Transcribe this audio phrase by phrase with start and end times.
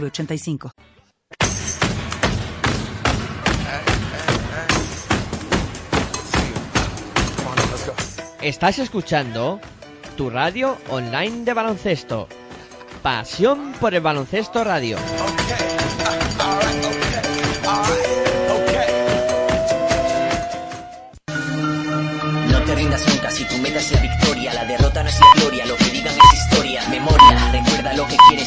[0.00, 0.70] 906985.
[8.42, 9.58] Estás escuchando
[10.16, 12.28] tu radio online de baloncesto.
[13.02, 14.98] Pasión por el baloncesto radio.
[22.50, 24.52] No te rindas nunca si tu meta es la victoria.
[24.52, 26.14] La derrota no es la gloria, lo que digan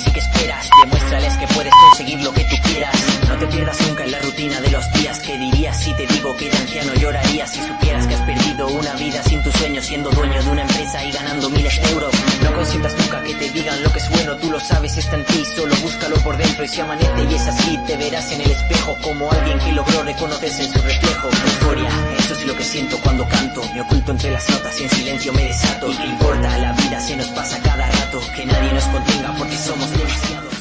[0.05, 0.69] y que esperas.
[0.83, 2.95] Demuéstrales que puedes conseguir lo que tú quieras.
[3.37, 5.19] No te pierdas nunca en la rutina de los días.
[5.19, 8.95] ¿Qué dirías si te digo que de anciano llorarías si supieras que has perdido una
[8.95, 12.11] vida sin tu sueño, siendo dueño de una empresa y ganando miles de euros?
[12.41, 15.25] No consientas nunca que te digan lo que es bueno, tú lo sabes, está en
[15.25, 18.49] ti, solo búscalo por dentro y si amanece y es así, te verás en el
[18.49, 21.29] espejo como alguien que logró reconocerse en su reflejo.
[21.29, 24.89] Euforia, eso es lo que siento cuando canto, me oculto entre las notas y en
[24.89, 25.91] silencio me desato.
[25.91, 26.57] ¿Y qué importa?
[26.57, 30.56] La vida se nos pasa cada rato, que nadie nos contenga porque somos demasiados.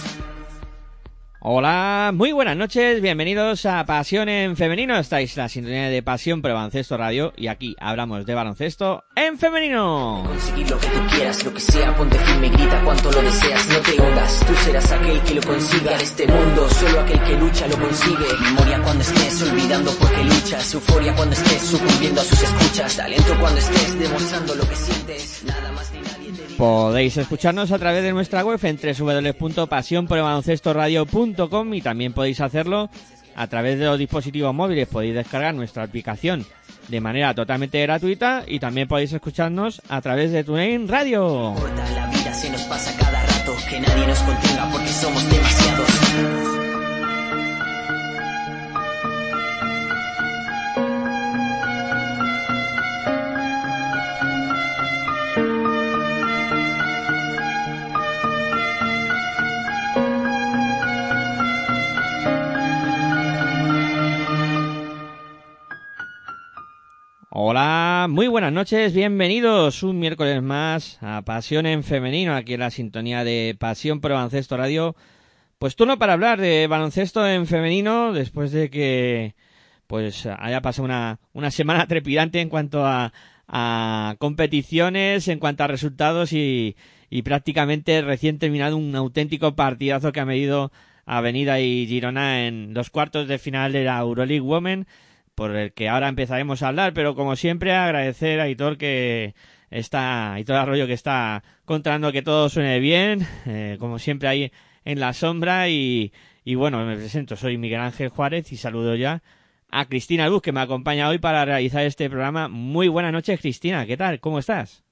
[1.48, 4.98] Hola, muy buenas noches, bienvenidos a Pasión en Femenino.
[4.98, 9.38] Estáis en la sintonía de Pasión por Baloncesto Radio y aquí hablamos de baloncesto en
[9.38, 10.24] femenino.
[10.26, 13.78] Conseguir lo que tú quieras, lo que sea, ponte firme, grita cuanto lo deseas, no
[13.78, 17.68] te hundas, tú serás aquel que lo consiga en este mundo, solo aquel que lucha
[17.68, 18.26] lo consigue.
[18.42, 23.60] Memoria cuando estés olvidando porque luchas, euforia cuando estés sucumbiendo a sus escuchas, talento cuando
[23.60, 26.25] estés demostrando lo que sientes, nada más ni nadie.
[26.56, 32.90] Podéis escucharnos a través de nuestra web en www.pasionporelbaloncestoradio.com y también podéis hacerlo
[33.34, 34.88] a través de los dispositivos móviles.
[34.88, 36.46] Podéis descargar nuestra aplicación
[36.88, 41.54] de manera totalmente gratuita y también podéis escucharnos a través de TuneIn Radio.
[41.94, 46.45] la vida se nos pasa cada rato, que nadie nos contenga porque somos demasiados.
[67.38, 72.70] Hola, muy buenas noches, bienvenidos un miércoles más a Pasión en Femenino, aquí en la
[72.70, 74.96] sintonía de Pasión por Baloncesto Radio.
[75.58, 79.34] Pues turno para hablar de baloncesto en femenino después de que
[79.86, 83.12] pues haya pasado una, una semana trepidante en cuanto a,
[83.48, 86.74] a competiciones, en cuanto a resultados y,
[87.10, 90.72] y prácticamente recién terminado un auténtico partidazo que ha medido
[91.04, 94.86] Avenida y Girona en los cuartos de final de la Euroleague Women
[95.36, 99.34] por el que ahora empezaremos a hablar, pero como siempre agradecer a Aitor que
[99.70, 104.52] está, Aitor Arroyo que está controlando que todo suene bien, eh, como siempre ahí
[104.84, 109.22] en la sombra y, y bueno, me presento, soy Miguel Ángel Juárez y saludo ya
[109.70, 112.48] a Cristina Luz que me acompaña hoy para realizar este programa.
[112.48, 114.20] Muy buenas noches Cristina, ¿qué tal?
[114.20, 114.84] ¿Cómo estás?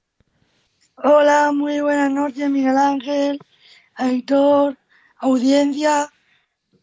[0.97, 3.39] Hola, muy buenas noches, Miguel Ángel,
[3.95, 4.77] Aitor,
[5.17, 6.07] audiencia.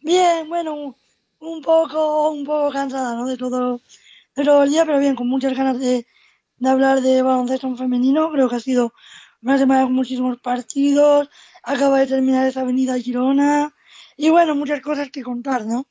[0.00, 0.97] Bien, bueno,
[1.43, 3.27] un poco, un poco cansada, ¿no?
[3.27, 3.81] De todo,
[4.37, 6.07] de todo el día, pero bien, con muchas ganas de,
[6.57, 8.31] de hablar de baloncesto en femenino.
[8.31, 8.95] Creo que ha sido
[9.43, 11.29] una semana con muchísimos partidos.
[11.63, 13.75] Acaba de terminar esa avenida Girona.
[14.17, 15.87] Y bueno, muchas cosas que contar, ¿no?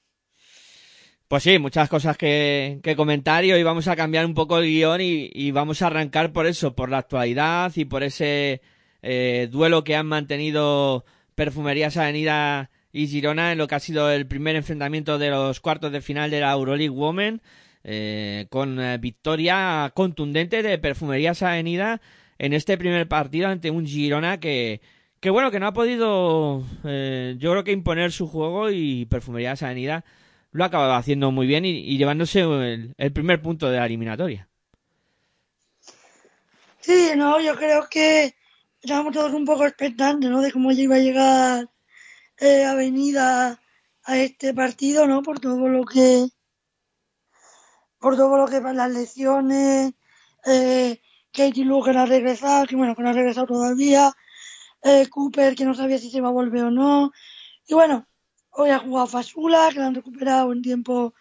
[1.28, 4.66] Pues sí, muchas cosas que, que comentar y hoy vamos a cambiar un poco el
[4.66, 8.62] guion y, y vamos a arrancar por eso, por la actualidad y por ese
[9.02, 14.28] eh, duelo que han mantenido Perfumerías Avenida y Girona en lo que ha sido el
[14.28, 17.42] primer enfrentamiento de los cuartos de final de la Euroleague Women
[17.84, 22.02] eh, con eh, victoria contundente de Perfumerías Avenida
[22.38, 24.82] en este primer partido ante un Girona que
[25.20, 29.64] que bueno que no ha podido eh, yo creo que imponer su juego y Perfumerías
[29.64, 30.04] Avenida
[30.52, 34.50] lo ha acabado haciendo muy bien y, llevándose el, el primer punto de la eliminatoria.
[36.82, 38.34] Sí, no, yo creo que
[38.82, 40.42] estábamos todos un poco expectantes, ¿no?
[40.42, 41.70] De cómo iba a llegar
[42.42, 43.62] eh, Avenida
[44.04, 45.22] a este partido, ¿no?
[45.22, 46.28] Por todo lo que,
[48.00, 49.94] por todo lo que las lesiones,
[50.46, 51.00] eh,
[51.32, 54.12] Katie Lou que no ha regresado, que bueno, que no ha regresado todavía,
[54.82, 57.12] eh, Cooper que no sabía si se iba a volver o no,
[57.68, 58.08] y bueno,
[58.50, 61.14] hoy ha jugado Fasula, que lo han recuperado en tiempo,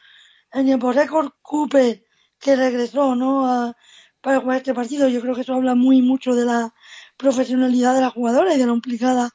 [0.53, 2.03] en tiempo récord, Cooper
[2.39, 3.47] que regresó, ¿no?
[3.47, 3.77] A,
[4.23, 6.75] para jugar este partido, yo creo que eso habla muy mucho de la
[7.19, 9.31] profesionalidad de la jugadora y de lo implicada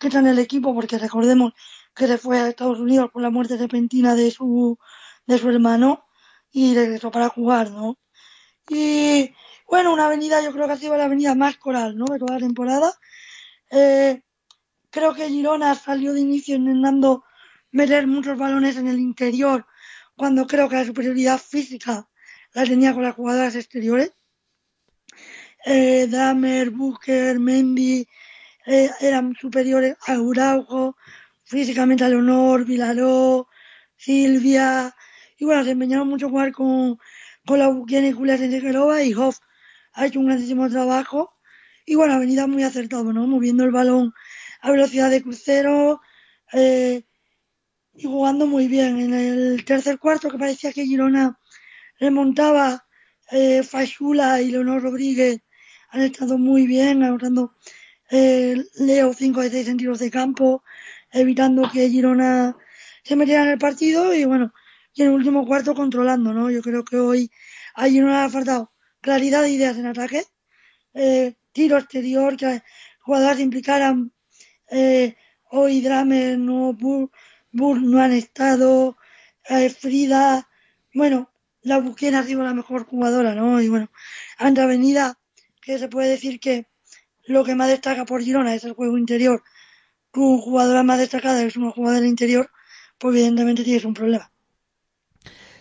[0.00, 1.52] que está en el equipo, porque recordemos
[1.94, 4.78] que se fue a Estados Unidos por la muerte repentina de su,
[5.26, 6.06] de su hermano
[6.50, 7.98] y regresó para jugar, ¿no?
[8.68, 9.34] Y
[9.66, 12.06] bueno, una avenida, yo creo que ha sido la avenida más coral, ¿no?
[12.06, 12.92] De toda la temporada.
[13.70, 14.22] Eh,
[14.90, 17.24] creo que Girona salió de inicio intentando
[17.70, 19.66] meter muchos balones en el interior,
[20.16, 22.08] cuando creo que la superioridad física
[22.54, 24.12] la tenía con las jugadoras exteriores.
[25.66, 28.08] Eh, Damer, Booker, Mendy
[28.70, 30.96] eh, eran superiores a Uraujo,
[31.44, 33.48] físicamente a Leonor, Vilaró,
[33.96, 34.94] Silvia,
[35.38, 36.98] y bueno, se empeñaron mucho a jugar con,
[37.44, 39.38] con la Buquiana y Julia Sensegerova y Hoff
[39.94, 41.32] ha hecho un grandísimo trabajo.
[41.84, 43.26] Y bueno, Avenida muy acertado, ¿no?
[43.26, 44.12] Moviendo el balón
[44.60, 46.00] a velocidad de crucero
[46.52, 47.02] eh,
[47.94, 49.00] y jugando muy bien.
[49.00, 51.36] En el tercer cuarto, que parecía que Girona
[51.98, 52.86] remontaba,
[53.32, 55.40] eh, Fashula y Leonor Rodríguez
[55.88, 57.56] han estado muy bien, anotando
[58.10, 60.62] eh, Leo 5 de 6 en tiros de campo,
[61.12, 62.56] evitando que Girona
[63.02, 64.52] se metiera en el partido y bueno,
[64.94, 66.50] y en el último cuarto controlando, ¿no?
[66.50, 67.30] Yo creo que hoy
[67.74, 70.24] a Girona ha faltado claridad de ideas en ataque,
[70.94, 72.62] eh, tiro exterior, que
[73.00, 74.12] jugadores implicaran
[74.70, 75.16] eh,
[75.50, 77.10] hoy Dramer, no, Bur,
[77.82, 78.96] no han estado,
[79.48, 80.48] eh, Frida,
[80.94, 83.60] bueno, la Buquena ha sido la mejor jugadora, ¿no?
[83.60, 83.90] Y bueno,
[84.38, 85.18] Andra Avenida,
[85.60, 86.66] que se puede decir que
[87.30, 89.42] lo que más destaca por Girona es el juego interior.
[90.12, 92.50] Tu jugadora más destacada es una jugadora interior,
[92.98, 94.30] pues evidentemente tienes un problema.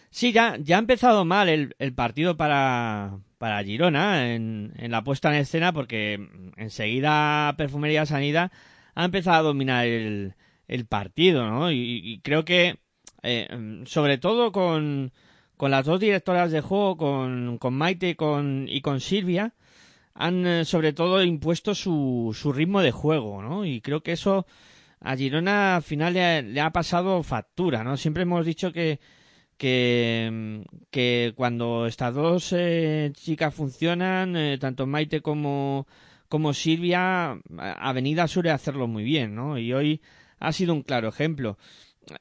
[0.10, 5.04] Sí, ya, ya ha empezado mal el, el partido para, para Girona en, en, la
[5.04, 6.28] puesta en escena porque
[6.58, 8.52] enseguida Perfumería Sanidad
[8.96, 10.34] ha empezado a dominar el,
[10.68, 11.72] el partido, ¿no?
[11.72, 12.80] Y, y creo que,
[13.22, 15.12] eh, sobre todo con,
[15.58, 19.54] con las dos directoras de juego, con, con Maite con, y con Silvia,
[20.20, 23.66] han eh, sobre todo impuesto su, su ritmo de juego, ¿no?
[23.66, 24.46] Y creo que eso
[25.00, 27.98] a Girona al final le le ha pasado factura, ¿no?
[27.98, 29.00] Siempre hemos dicho que
[29.60, 35.86] que, que cuando estas dos eh, chicas funcionan, eh, tanto Maite como,
[36.30, 39.58] como Silvia, Avenida suele hacerlo muy bien, ¿no?
[39.60, 40.02] Y hoy
[40.40, 41.58] ha sido un claro ejemplo.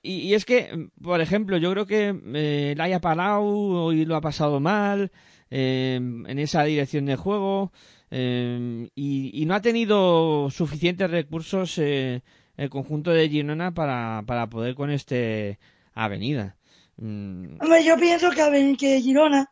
[0.02, 4.20] Y, y es que, por ejemplo, yo creo que eh, Laia Palau hoy lo ha
[4.20, 5.12] pasado mal
[5.50, 7.72] eh, en esa dirección de juego
[8.10, 12.22] eh, y, y, no ha tenido suficientes recursos el
[12.70, 15.58] conjunto de Girona para, para poder con este
[15.94, 16.56] Avenida.
[16.96, 17.60] Mm.
[17.60, 19.50] Hombre, yo pienso que, que Girona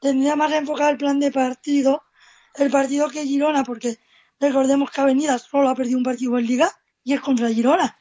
[0.00, 2.02] tendría más enfocado el plan de partido,
[2.56, 3.98] el partido que Girona, porque
[4.40, 6.70] recordemos que Avenida solo ha perdido un partido en Liga
[7.04, 7.98] y es contra Girona.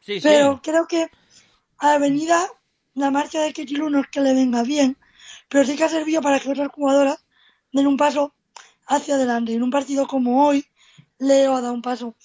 [0.00, 0.60] Sí, pero sí.
[0.70, 1.08] creo que
[1.78, 2.46] a Avenida
[2.94, 4.96] la marcha de Ketilu no es que le venga bien,
[5.48, 7.24] pero sí que ha servido para que otras jugadoras
[7.72, 8.34] den un paso
[8.86, 9.52] hacia adelante.
[9.54, 10.64] En un partido como hoy,
[11.18, 12.16] Leo ha dado un paso.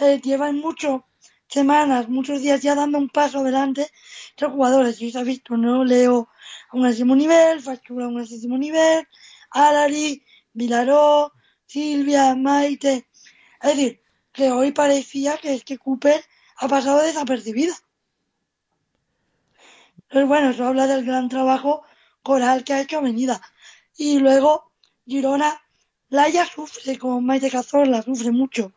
[0.00, 1.06] Eh, llevan mucho
[1.48, 3.90] semanas, muchos días ya dando un paso adelante
[4.30, 5.00] entre jugadores.
[5.02, 5.84] Y se ha visto, ¿no?
[5.84, 6.28] Leo
[6.70, 9.06] a un altísimo nivel, Factura a un altísimo nivel,
[9.50, 11.32] Alari, Vilaró,
[11.66, 13.06] Silvia, Maite.
[13.60, 14.02] Es decir,
[14.32, 16.24] que hoy parecía que es que Cooper
[16.56, 17.74] ha pasado desapercibida.
[20.08, 21.84] Pero bueno, eso habla del gran trabajo
[22.22, 23.40] coral que ha hecho Avenida.
[23.96, 24.72] Y luego,
[25.06, 25.60] Girona,
[26.08, 28.72] Laia sufre, como Maite Cazorla, sufre mucho.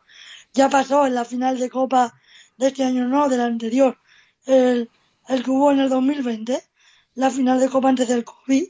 [0.52, 2.14] Ya pasó en la final de Copa
[2.56, 3.98] de este año no, del anterior,
[4.46, 4.90] el,
[5.28, 6.62] el que hubo en el 2020,
[7.14, 8.64] la final de Copa antes del COVID,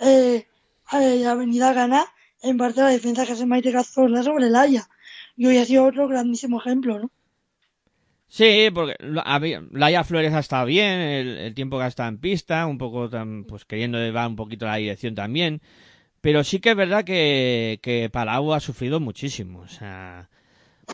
[0.00, 0.48] eh,
[0.92, 2.04] eh, Avenida gana
[2.42, 4.88] en parte la defensa que hace Maite Cazorla sobre el Haya.
[5.36, 7.10] Y hoy ha sido otro grandísimo ejemplo, ¿no?
[8.30, 8.94] Sí, porque
[9.72, 13.42] Laia Flores ha estado bien, el, tiempo que ha estado en pista, un poco tan,
[13.44, 15.60] pues queriendo llevar un poquito la dirección también.
[16.20, 19.60] Pero sí que es verdad que, que Palau ha sufrido muchísimo.
[19.60, 20.30] O sea,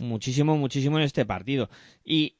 [0.00, 1.69] muchísimo, muchísimo en este partido.
[2.05, 2.37] Y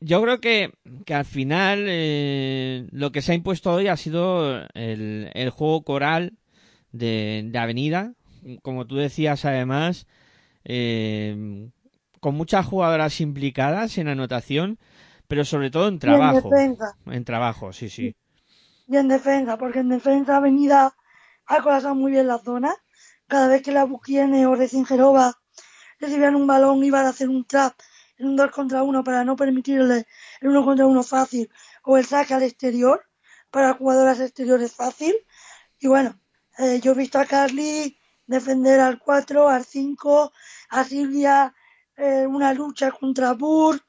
[0.00, 0.72] yo creo que,
[1.06, 5.84] que al final eh, lo que se ha impuesto hoy ha sido el, el juego
[5.84, 6.32] coral
[6.90, 8.14] de, de, Avenida.
[8.62, 10.08] Como tú decías, además,
[10.64, 11.70] eh,
[12.22, 14.78] con muchas jugadoras implicadas en anotación,
[15.26, 16.50] pero sobre todo en trabajo.
[16.54, 16.96] En, defensa.
[17.06, 18.14] en trabajo, sí, sí.
[18.86, 20.94] Y en defensa, porque en defensa Avenida
[21.46, 22.76] ha colapsado muy bien la zona.
[23.26, 25.34] Cada vez que la Buquiene o Recingerova
[25.98, 27.74] recibían un balón, iban a hacer un trap
[28.18, 30.06] en un 2 contra 1 para no permitirle
[30.40, 31.50] el 1 contra 1 fácil
[31.82, 33.04] o el saque al exterior
[33.50, 35.12] para jugadoras exteriores fácil.
[35.80, 36.20] Y bueno,
[36.58, 37.98] eh, yo he visto a Carly
[38.28, 40.32] defender al 4, al 5,
[40.70, 41.52] a Silvia
[41.96, 43.82] eh, una lucha contra Burt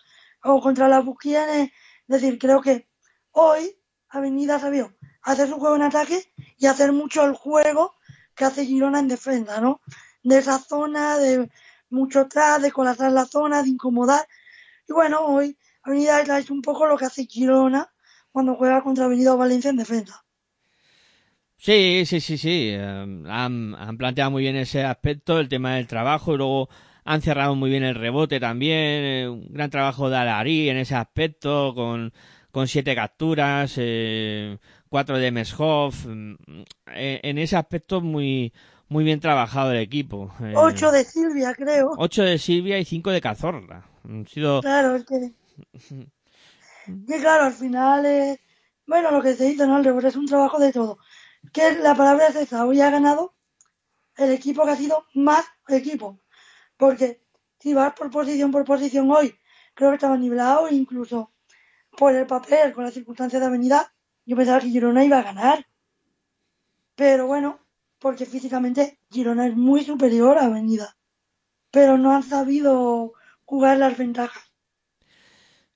[0.43, 1.74] o contra la Buquiene.
[2.07, 2.88] Es decir, creo que
[3.31, 3.75] hoy
[4.10, 6.22] Avenida sabió hacer su juego en ataque
[6.57, 7.95] y hacer mucho el juego
[8.36, 9.81] que hace Girona en defensa, ¿no?
[10.24, 11.50] De esa zona, de
[11.89, 14.27] mucho atrás, de colapsar la zona, de incomodar.
[14.88, 17.89] Y bueno, hoy Avenida es un poco lo que hace Girona
[18.31, 20.24] cuando juega contra Avenida Valencia en defensa.
[21.57, 22.72] Sí, sí, sí, sí.
[22.72, 26.69] Eh, han, han, planteado muy bien ese aspecto, el tema del trabajo, y luego
[27.05, 29.03] han cerrado muy bien el rebote también.
[29.03, 32.13] Eh, un gran trabajo de Alarí en ese aspecto, con,
[32.51, 34.57] con siete capturas, eh,
[34.89, 36.05] cuatro de Meshoff.
[36.05, 36.36] Mm,
[36.88, 38.53] en ese aspecto muy,
[38.88, 40.33] muy bien trabajado el equipo.
[40.55, 41.91] ocho de Silvia, creo.
[41.98, 43.86] Ocho de Silvia y cinco de Cazorla.
[44.03, 44.62] Han sido...
[44.62, 45.31] Claro, es que...
[46.88, 48.39] y claro, al final es...
[48.86, 49.77] Bueno, lo que se dice, ¿no?
[49.77, 50.98] El rebote es un trabajo de todo
[51.51, 53.33] que la palabra es esa, hoy ha ganado
[54.15, 56.19] el equipo que ha sido más equipo.
[56.83, 57.21] Porque
[57.61, 59.33] si vas por posición por posición hoy,
[59.73, 61.31] creo que estaba nivelado, incluso
[61.97, 63.93] por el papel, con las circunstancias de avenida,
[64.25, 65.65] yo pensaba que Girona iba a ganar.
[66.95, 67.59] Pero bueno,
[67.99, 70.97] porque físicamente Girona es muy superior a Avenida.
[71.71, 73.13] Pero no han sabido
[73.45, 74.43] jugar las ventajas.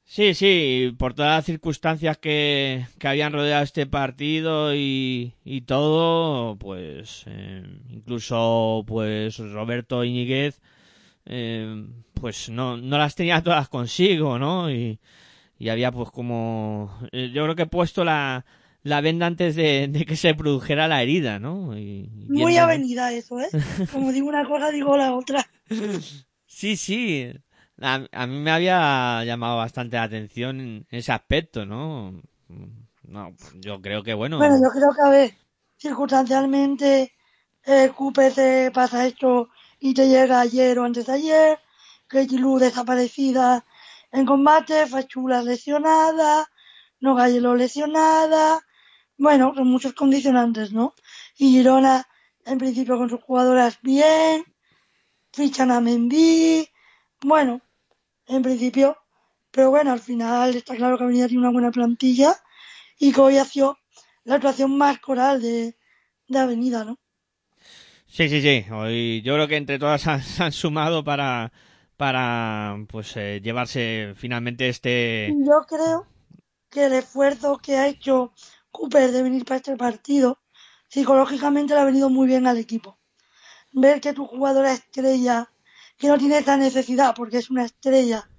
[0.04, 6.58] Sí, sí, por todas las circunstancias que, que habían rodeado este partido y, y todo,
[6.58, 10.62] pues eh, incluso pues Roberto Iñiguez,
[11.28, 14.72] eh, pues no, no las tenía todas consigo, ¿no?
[14.72, 15.00] Y,
[15.60, 18.46] y había pues como, eh, yo creo que he puesto la,
[18.84, 21.78] la venda antes de, de que se produjera la herida, ¿no?
[21.78, 23.50] Y, Muy avenida eso, ¿eh?
[23.92, 25.46] Como digo una cosa, digo la otra.
[26.46, 27.32] sí, sí,
[27.82, 32.22] a, mí me había llamado bastante la atención ese aspecto, ¿no?
[33.04, 34.38] No, yo creo que bueno.
[34.38, 35.34] Bueno, yo creo que a ver,
[35.78, 37.12] circunstancialmente,
[37.66, 41.60] eh, Cooper te pasa esto y te llega ayer o antes de ayer,
[42.08, 43.66] Katie Lu desaparecida
[44.12, 46.50] en combate, Fachula lesionada,
[47.00, 48.60] Nogayelo lesionada,
[49.18, 50.94] bueno, son muchos condicionantes, ¿no?
[51.38, 52.08] Y Girona,
[52.46, 54.46] en principio con sus jugadoras bien,
[55.34, 56.68] fichan a Mendy,
[57.22, 57.62] bueno,
[58.28, 58.98] en principio.
[59.52, 62.36] Pero bueno, al final está claro que Avenida tiene una buena plantilla
[63.00, 63.78] y que hoy ha sido
[64.24, 65.78] la actuación más coral de,
[66.28, 67.00] de Avenida, ¿no?
[68.08, 68.66] Sí, sí, sí.
[68.72, 70.08] Hoy yo creo que entre todas
[70.40, 71.52] han, sumado para,
[71.98, 75.34] para pues eh, llevarse finalmente este.
[75.46, 76.08] Yo creo
[76.70, 78.34] que el esfuerzo que ha hecho
[78.72, 80.40] Cooper de venir para este partido
[80.90, 82.98] psicológicamente le ha venido muy bien al equipo.
[83.74, 85.52] Ver que tu jugadora estrella
[85.98, 88.30] que no tiene esa necesidad porque es una estrella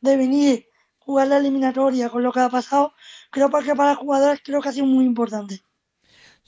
[0.00, 0.68] de venir
[0.98, 2.92] jugar la eliminatoria con lo que ha pasado,
[3.30, 5.62] creo que para los jugadores creo que ha sido muy importante.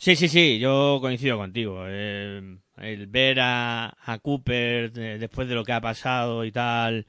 [0.01, 1.83] Sí, sí, sí, yo coincido contigo.
[1.89, 2.41] Eh,
[2.77, 7.05] el ver a, Cooper después de lo que ha pasado y tal,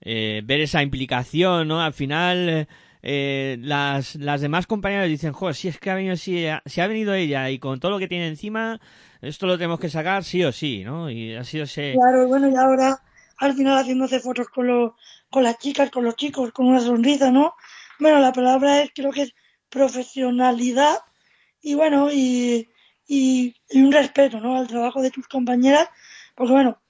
[0.00, 1.82] eh, ver esa implicación, ¿no?
[1.82, 2.68] Al final,
[3.02, 6.86] eh, las, las demás compañeras dicen, joder, si es que ha venido, si, si ha
[6.86, 8.80] venido ella y con todo lo que tiene encima,
[9.20, 11.10] esto lo tenemos que sacar sí o sí, ¿no?
[11.10, 11.94] Y ha sido ese...
[11.94, 13.02] Claro, bueno, y ahora
[13.38, 14.92] al final haciéndose fotos con, los,
[15.28, 17.54] con las chicas, con los chicos, con una sonrisa, ¿no?
[17.98, 19.34] Bueno, la palabra es, creo que es
[19.70, 20.98] profesionalidad
[21.68, 22.66] y bueno, y,
[23.06, 24.56] y, un respeto, ¿no?
[24.56, 25.86] Al trabajo de tus compañeras,
[26.34, 26.80] porque bueno,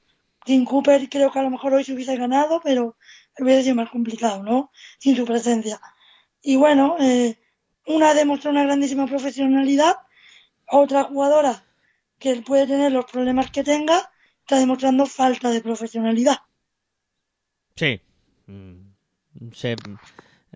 [0.47, 2.97] sin Cooper creo que a lo mejor hoy se hubiese ganado, pero
[3.41, 4.71] hubiese sido más complicado, ¿no?
[5.01, 5.81] Sin su presencia.
[6.43, 7.41] Y bueno, eh,
[7.87, 9.97] una demostró una grandísima profesionalidad,
[10.69, 11.65] otra jugadora
[12.21, 16.37] que puede tener los problemas que tenga, está demostrando falta de profesionalidad.
[17.75, 18.01] Sí.
[18.47, 18.93] Mm,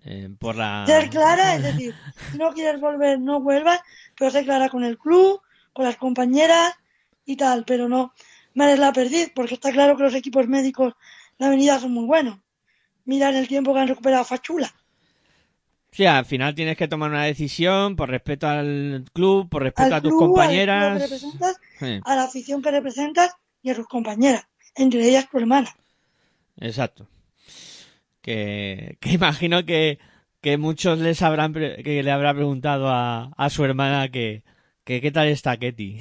[0.05, 0.85] eh, por la...
[0.85, 1.95] Ser clara, es decir,
[2.31, 3.79] si no quieres volver, no vuelvas,
[4.17, 5.41] pero ser clara con el club,
[5.71, 6.73] con las compañeras
[7.25, 8.13] y tal, pero no
[8.53, 12.05] me la perdiz, porque está claro que los equipos médicos de la avenida son muy
[12.05, 12.39] buenos.
[13.05, 14.73] Mira el tiempo que han recuperado Fachula.
[15.91, 20.01] Sí, al final tienes que tomar una decisión por respeto al club, por respeto a
[20.01, 21.23] tus compañeras.
[22.03, 25.69] A la afición que representas y a tus compañeras, entre ellas tu hermana.
[26.57, 27.07] Exacto.
[28.23, 29.99] Que, que imagino que,
[30.41, 34.43] que muchos les habrán que le habrá preguntado a, a su hermana que,
[34.83, 35.99] que qué tal está Ketty.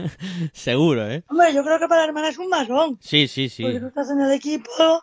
[0.52, 1.24] Seguro, ¿eh?
[1.28, 2.98] Hombre, yo creo que para la hermana es un masón.
[3.00, 3.64] Sí, sí, sí.
[3.64, 5.02] Porque tú estás en el equipo,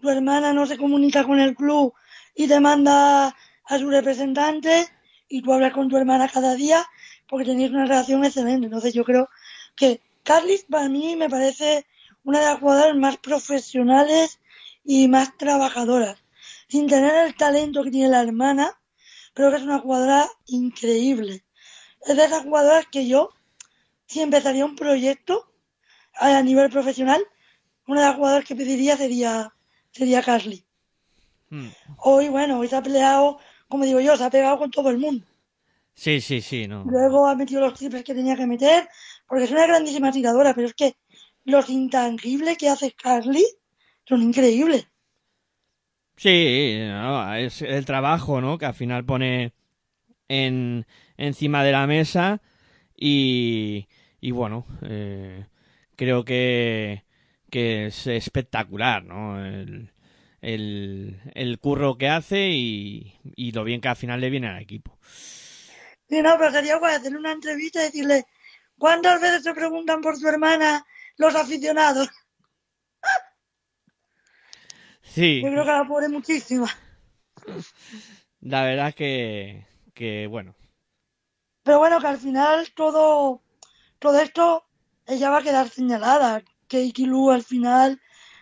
[0.00, 1.92] tu hermana no se comunica con el club
[2.34, 4.88] y te manda a su representante
[5.28, 6.84] y tú hablas con tu hermana cada día
[7.28, 8.66] porque tenéis una relación excelente.
[8.66, 9.28] Entonces yo creo
[9.74, 11.84] que Carlis para mí me parece
[12.22, 14.38] una de las jugadoras más profesionales
[14.84, 16.22] y más trabajadoras.
[16.68, 18.80] Sin tener el talento que tiene la hermana,
[19.34, 21.44] creo que es una jugadora increíble.
[22.06, 23.30] Es de esas jugadoras que yo,
[24.06, 25.52] si empezaría un proyecto
[26.14, 27.22] a nivel profesional,
[27.86, 29.54] una de las jugadoras que pediría sería,
[29.90, 30.64] sería Carly.
[31.50, 31.68] Hmm.
[31.98, 33.38] Hoy, bueno, hoy se ha peleado
[33.72, 35.26] como digo yo, se ha pegado con todo el mundo.
[35.94, 36.84] Sí, sí, sí, no.
[36.84, 38.86] Luego ha metido los triples que tenía que meter,
[39.26, 40.94] porque es una grandísima tiradora, pero es que
[41.44, 43.46] los intangibles que hace Carly
[44.12, 44.86] son increíbles.
[46.18, 46.78] Sí,
[47.38, 48.58] es el trabajo, ¿no?
[48.58, 49.54] Que al final pone
[50.28, 52.42] en, encima de la mesa
[52.94, 53.88] y,
[54.20, 55.46] y bueno, eh,
[55.96, 57.04] creo que,
[57.50, 59.42] que es espectacular, ¿no?
[59.42, 59.92] El,
[60.42, 64.60] el, el curro que hace y, y, lo bien que al final le viene al
[64.60, 64.98] equipo.
[66.06, 68.26] Sí, no, pero sería guay hacerle una entrevista y decirle,
[68.76, 70.84] ¿cuántas veces se preguntan por su hermana
[71.16, 72.10] los aficionados?
[75.12, 75.42] Sí.
[75.42, 76.66] Yo creo que la pobre muchísima.
[78.40, 80.54] La verdad que, que bueno.
[81.62, 83.42] Pero bueno, que al final todo,
[83.98, 84.64] todo esto
[85.06, 86.42] ella va a quedar señalada.
[86.66, 88.00] Que Ikilu al final,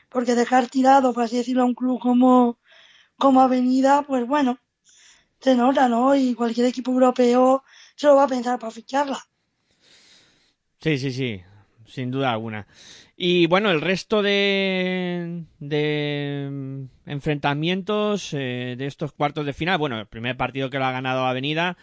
[0.08, 2.60] porque dejar tirado, por así decirlo, a un club como,
[3.18, 4.60] como Avenida, pues bueno,
[5.40, 6.14] se nota, ¿no?
[6.14, 7.64] Y cualquier equipo europeo
[7.96, 9.18] se lo va a pensar para ficharla.
[10.80, 11.42] Sí, sí, sí,
[11.84, 12.68] sin duda alguna.
[13.22, 20.06] Y bueno, el resto de, de enfrentamientos eh, de estos cuartos de final, bueno, el
[20.06, 21.76] primer partido que lo ha ganado Avenida,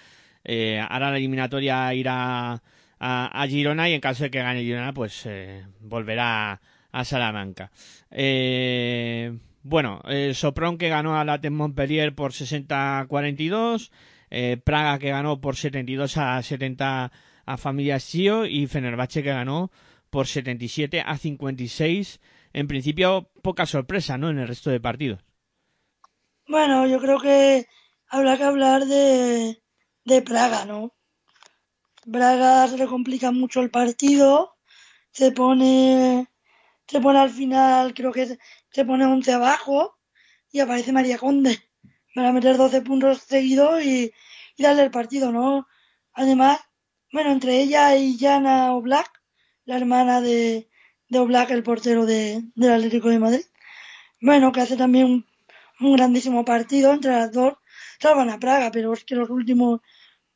[0.43, 2.59] eh, ahora la eliminatoria irá a,
[2.99, 6.59] a, Girona y en caso de que gane Girona, pues eh, volverá
[6.91, 7.69] a Salamanca.
[8.09, 13.91] Eh, bueno, el Sopron que ganó a la Montpellier por 60-42,
[14.31, 17.11] eh, Praga que ganó por 72 a 70
[17.45, 19.69] a Familia Sio y Fenerbahce que ganó
[20.09, 22.19] por 77 a 56.
[22.53, 24.29] En principio, poca sorpresa, ¿no?
[24.29, 25.19] En el resto de partidos.
[26.47, 27.67] Bueno, yo creo que
[28.07, 29.61] habrá que hablar de,
[30.05, 30.93] de Praga, ¿no?
[32.05, 34.55] Braga se le complica mucho el partido,
[35.11, 36.27] se pone,
[36.87, 38.37] se pone al final, creo que
[38.71, 39.97] se pone 11 abajo
[40.51, 41.59] y aparece María Conde
[42.15, 44.11] para meter 12 puntos seguidos y,
[44.57, 45.67] darle el partido, ¿no?
[46.13, 46.59] Además,
[47.11, 49.16] bueno, entre ella y Jana Oblak,
[49.67, 50.69] la hermana de,
[51.09, 53.45] de Oblak, el portero de, del Atlético de Madrid,
[54.21, 55.25] bueno, que hace también
[55.81, 57.53] un, grandísimo partido entre las dos,
[57.99, 59.81] salvan a Praga, pero es que los últimos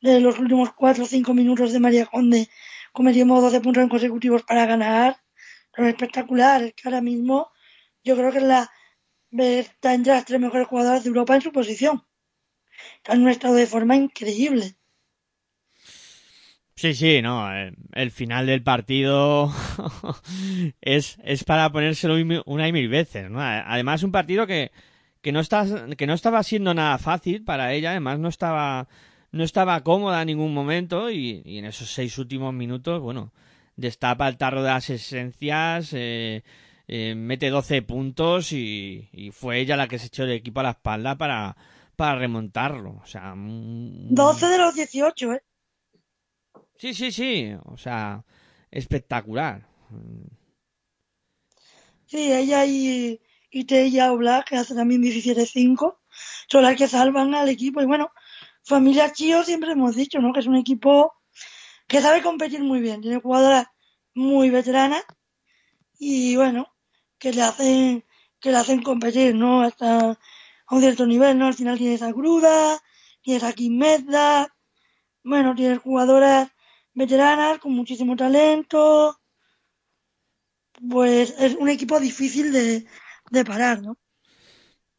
[0.02, 2.48] de los últimos cuatro o cinco minutos de María Conde
[2.92, 5.16] cometimos 12 puntos consecutivos para ganar.
[5.76, 7.50] Lo espectacular es que ahora mismo
[8.04, 8.70] yo creo que la
[9.30, 12.04] está entre las tres mejores jugadoras de Europa en su posición.
[12.96, 14.76] Está en un estado de forma increíble.
[16.82, 17.48] Sí, sí, no.
[17.92, 19.52] El final del partido
[20.80, 23.30] es, es para ponérselo una y mil veces.
[23.30, 23.40] ¿no?
[23.40, 24.72] Además, un partido que,
[25.20, 25.42] que, no
[25.96, 27.90] que no estaba siendo nada fácil para ella.
[27.90, 28.88] Además, no estaba
[29.30, 33.32] no estaba cómoda en ningún momento y, en esos seis últimos minutos, bueno,
[33.76, 36.42] destapa el tarro de las esencias, eh,
[36.88, 40.70] eh, mete 12 puntos y, fue ella la que se echó el equipo a la
[40.70, 41.56] espalda para,
[41.94, 43.00] para remontarlo.
[43.00, 44.12] O sea, un...
[44.12, 45.42] 12 de los 18, ¿eh?
[46.82, 48.24] Sí, sí, sí, o sea,
[48.72, 49.68] espectacular.
[52.06, 53.20] Sí, ella y,
[53.52, 55.98] y Teya Oblak, que hace también 17-5,
[56.48, 58.10] son las que salvan al equipo y bueno,
[58.64, 60.32] Familia Chio siempre hemos dicho, ¿no?
[60.32, 61.12] Que es un equipo
[61.86, 63.68] que sabe competir muy bien, tiene jugadoras
[64.12, 65.04] muy veteranas
[66.00, 66.66] y bueno,
[67.16, 68.04] que le hacen
[68.40, 69.62] que le hacen competir, ¿no?
[69.62, 70.18] Hasta
[70.66, 71.46] a un cierto nivel, ¿no?
[71.46, 72.82] Al final tienes a Gruda,
[73.20, 74.52] tienes a Kim Medda,
[75.22, 76.50] bueno, tienes jugadoras
[76.94, 79.18] veteranas con muchísimo talento,
[80.90, 83.96] pues es un equipo difícil de, parar, ¿no?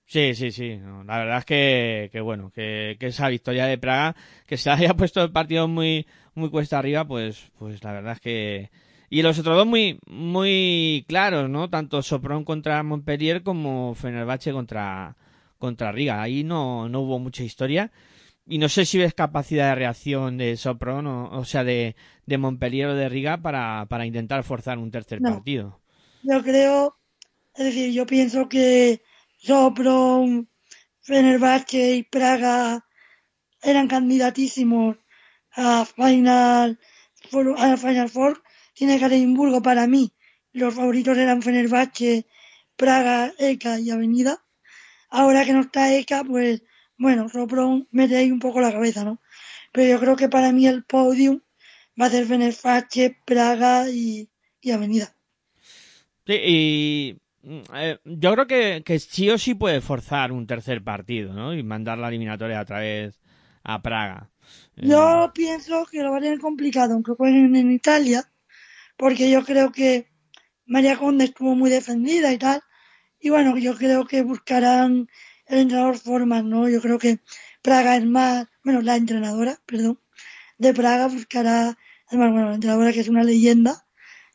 [0.06, 0.80] Sí, sí, sí.
[1.06, 5.24] La verdad es que, bueno, que, que, esa victoria de Praga, que se haya puesto
[5.24, 8.70] el partido muy, muy cuesta arriba, pues, pues la verdad es que.
[9.10, 11.70] Y los otros dos muy, muy claros, ¿no?
[11.70, 15.16] Tanto Sopron contra Montpellier como Fenerbahce contra,
[15.60, 16.20] contra Riga.
[16.20, 17.92] Ahí no, no hubo mucha historia.
[18.46, 22.38] Y no sé si ves capacidad de reacción de Sopron, o, o sea, de, de
[22.38, 25.32] Montpellier o de Riga para, para intentar forzar un tercer no.
[25.32, 25.80] partido.
[26.24, 26.98] Yo creo,
[27.56, 29.02] es decir, yo pienso que
[29.38, 30.50] Sopron,
[31.02, 32.86] Fenerbahce y Praga
[33.62, 34.98] eran candidatísimos
[35.52, 36.80] a Final
[37.58, 38.44] a Final Four.
[38.74, 40.14] Tiene Karenburgo para mí.
[40.52, 42.26] Los favoritos eran Fenerbahce,
[42.76, 44.44] Praga, ECA y Avenida.
[45.10, 46.62] Ahora que no está ECA, pues
[46.98, 49.20] bueno, Sopron mete ahí un poco la cabeza, ¿no?
[49.72, 51.42] Pero yo creo que para mí el podium
[52.00, 54.30] va a ser Fenerbahce, Praga y,
[54.62, 55.16] y Avenida.
[56.26, 57.18] Sí, y
[57.74, 61.54] eh, yo creo que, que sí o sí puede forzar un tercer partido, ¿no?
[61.54, 63.20] Y mandar la eliminatoria otra vez
[63.64, 64.30] a Praga.
[64.76, 65.32] Yo eh...
[65.34, 68.32] pienso que lo va a tener complicado, aunque jueguen en Italia,
[68.98, 70.08] porque yo creo que
[70.66, 72.62] María Conde estuvo muy defendida y tal.
[73.20, 75.08] Y bueno, yo creo que buscarán
[75.54, 76.70] el entrenador formas, ¿no?
[76.70, 77.20] Yo creo que
[77.62, 80.00] Praga es más, bueno, la entrenadora, perdón,
[80.58, 83.86] de Praga buscará, además, bueno, la entrenadora que es una leyenda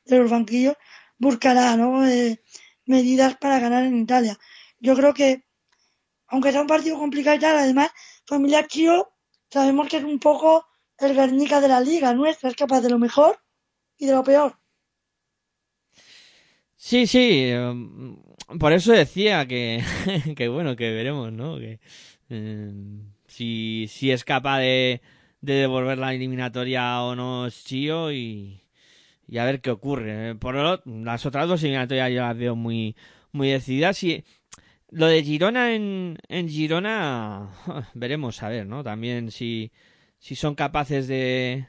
[0.07, 0.77] de los banquillos,
[1.19, 2.07] buscará, ¿no?
[2.07, 2.41] Eh,
[2.87, 4.39] medidas para ganar en Italia.
[4.81, 5.45] Yo creo que
[6.29, 7.91] aunque sea un partido complicado y tal, además,
[8.27, 9.11] Familia Chio
[9.51, 10.67] sabemos que es un poco
[10.99, 13.41] el Guernica de la liga nuestra, es capaz de lo mejor
[13.97, 14.59] y de lo peor.
[16.77, 18.17] Sí, sí, em,
[18.59, 19.83] por eso decía que,
[20.37, 21.59] que bueno, que veremos, ¿no?
[21.59, 21.81] Que
[22.31, 25.03] em, si, si es capaz de,
[25.41, 28.63] de devolver la eliminatoria o no Chio y,
[29.27, 30.35] y a ver qué ocurre.
[30.37, 32.97] Por lo, las otras dos eliminatorias yo las veo muy,
[33.33, 34.25] muy decididas y
[34.91, 37.51] lo de Girona en, en Girona
[37.95, 38.83] veremos a ver, ¿no?
[38.83, 39.73] También si,
[40.19, 41.67] si son capaces de,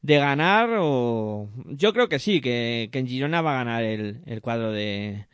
[0.00, 4.22] de ganar o yo creo que sí que, que en Girona va a ganar el,
[4.26, 5.26] el cuadro de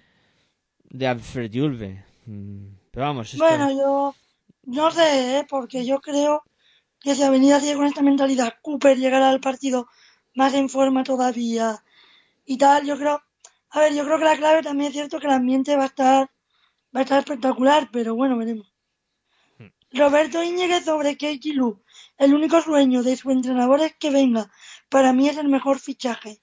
[0.91, 4.15] de Alfred Julve mm, pero vamos bueno yo
[4.65, 5.47] no sé ¿eh?
[5.49, 6.43] porque yo creo
[7.01, 9.89] que si Avenida sigue con esta mentalidad Cooper llegará al partido
[10.35, 11.83] más en forma todavía
[12.45, 13.23] y tal yo creo
[13.71, 15.87] a ver yo creo que la clave también es cierto que el ambiente va a
[15.87, 16.31] estar
[16.95, 18.73] va a estar espectacular pero bueno veremos
[19.93, 21.83] Roberto Íñiguez sobre Keiki Lu.
[22.19, 24.51] El único sueño de su entrenador es que venga.
[24.89, 26.41] Para mí es el mejor fichaje.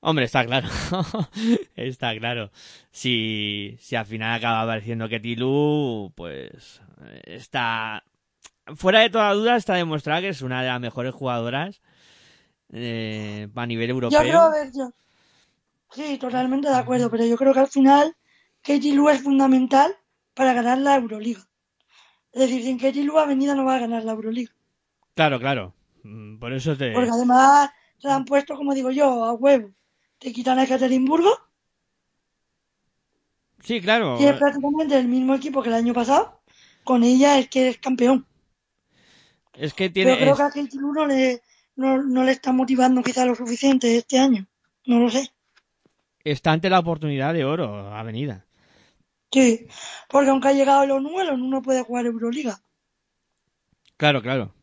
[0.00, 0.68] Hombre, está claro.
[1.76, 2.50] está claro.
[2.90, 6.80] Si, si al final acaba apareciendo Lu, pues
[7.24, 8.04] está...
[8.76, 11.80] Fuera de toda duda está demostrada que es una de las mejores jugadoras
[12.72, 14.22] eh, a nivel europeo.
[14.22, 14.92] Yo creo, a ver, yo...
[15.90, 18.16] Sí, totalmente de acuerdo, pero yo creo que al final
[18.62, 19.94] Katie Lu es fundamental
[20.34, 21.46] para ganar la Euroliga.
[22.32, 24.52] Es decir, sin que Gilu Avenida no va a ganar la Euroliga.
[25.14, 25.74] Claro, claro.
[26.02, 26.92] Mm, por eso te...
[26.92, 29.70] Porque además se han puesto, como digo yo, a huevo.
[30.18, 31.30] Te quitan a Ekaterimburgo.
[33.62, 34.18] Sí, claro.
[34.20, 36.40] Y es prácticamente el mismo equipo que el año pasado.
[36.84, 38.26] Con ella es que es campeón.
[39.54, 40.14] Es que tiene...
[40.14, 41.42] Pero creo que a Katie no le,
[41.76, 44.46] no, no le está motivando quizá lo suficiente este año.
[44.86, 45.30] No lo sé.
[46.24, 48.46] Está ante la oportunidad de oro, Avenida.
[49.32, 49.66] Sí,
[50.08, 52.60] porque aunque ha llegado el ONU, el ONU no puede jugar Euroliga.
[53.96, 54.54] Claro, claro.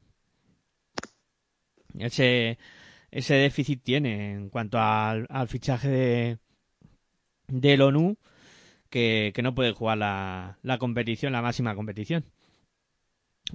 [1.97, 2.57] Ese,
[3.12, 6.38] ese déficit tiene en cuanto al, al fichaje de
[7.47, 8.15] del ONU
[8.89, 12.25] que, no puede jugar la, la competición, la máxima competición.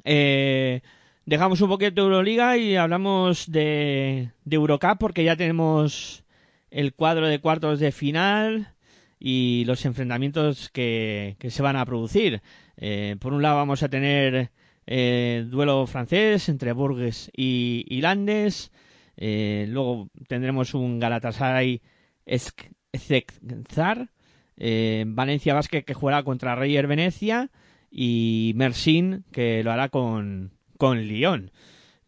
[0.04, 0.80] Eh,
[1.26, 6.24] dejamos un poquito de Euroliga y hablamos de, de Eurocup porque ya tenemos
[6.70, 8.74] el cuadro de cuartos de final
[9.18, 12.42] y los enfrentamientos que, que se van a producir.
[12.76, 14.50] Eh, por un lado vamos a tener
[14.86, 18.70] eh, duelo francés entre Burgues y, y Landes.
[19.16, 21.80] Eh, luego tendremos un Galatasaray
[22.26, 24.10] Ezekzar.
[24.56, 27.50] Eh, Valencia Basket que jugará contra Reyer Venecia.
[27.90, 31.52] Y Mersin que lo hará con, con Lyon.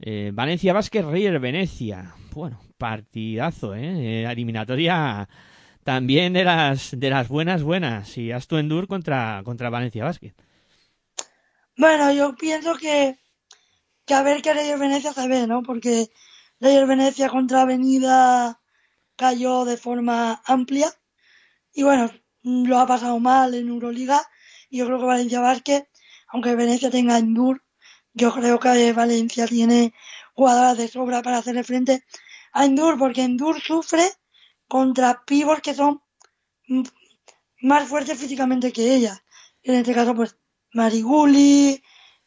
[0.01, 2.15] Eh, Valencia Basket Reyer Venecia.
[2.33, 4.23] Bueno, partidazo, ¿eh?
[4.23, 5.29] eh eliminatoria
[5.85, 8.19] también de las, de las buenas, buenas.
[8.19, 10.35] Y Astu Endur contra, contra Valencia Basket.
[11.77, 13.17] Bueno, yo pienso que,
[14.05, 15.63] que a ver qué Reyer Venecia se ve, ¿no?
[15.63, 16.09] Porque
[16.59, 18.61] Reyer Venecia contra Avenida
[19.15, 20.91] cayó de forma amplia.
[21.73, 22.11] Y bueno,
[22.47, 24.23] lo ha pasado mal en Euroliga.
[24.71, 25.89] Y yo creo que Valencia Basket,
[26.29, 27.65] aunque Venecia tenga Endur,
[28.15, 29.93] yo creo que Valencia tiene
[30.35, 32.05] jugadoras de sobra para hacerle frente
[32.53, 34.11] a Endur, porque Endur sufre
[34.69, 36.03] contra pibos que son
[37.61, 39.23] más fuertes físicamente que ella.
[39.63, 40.37] En este caso, pues,
[40.73, 41.83] Mariguli,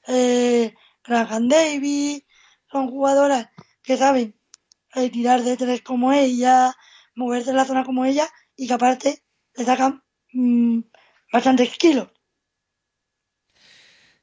[0.07, 2.23] eh, Graham Davis,
[2.71, 3.49] son jugadoras
[3.81, 4.37] que saben
[4.95, 6.75] eh, tirar de tres como ella,
[7.15, 9.23] moverse en la zona como ella y que aparte
[9.55, 10.81] le sacan mmm,
[11.31, 12.09] bastantes kilos.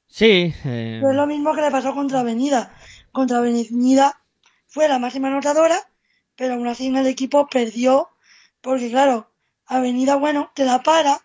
[0.07, 0.55] Sí.
[0.64, 1.03] Eh...
[1.05, 2.75] es lo mismo que le pasó contra Avenida.
[3.12, 4.21] Contra Avenida
[4.66, 5.79] fue la máxima anotadora,
[6.37, 8.09] pero aún así en el equipo perdió,
[8.61, 9.31] porque claro,
[9.66, 11.21] Avenida, bueno, te la para,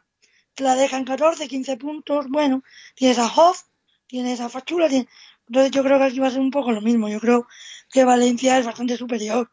[0.56, 2.64] te la deja en 14, 15 puntos, bueno,
[2.96, 3.64] tienes a Hoff,
[4.08, 5.08] tienes a Fachula, tienes...
[5.48, 7.48] entonces yo creo que aquí va a ser un poco lo mismo, yo creo
[7.90, 9.52] que Valencia es bastante superior.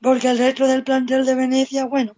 [0.00, 2.14] Porque el resto del plantel de Venecia, bueno.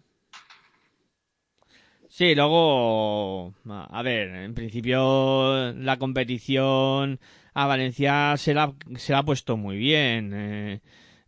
[2.16, 7.20] Sí, luego, a ver, en principio la competición
[7.52, 10.32] a Valencia se la, se la ha puesto muy bien.
[10.34, 10.80] Eh,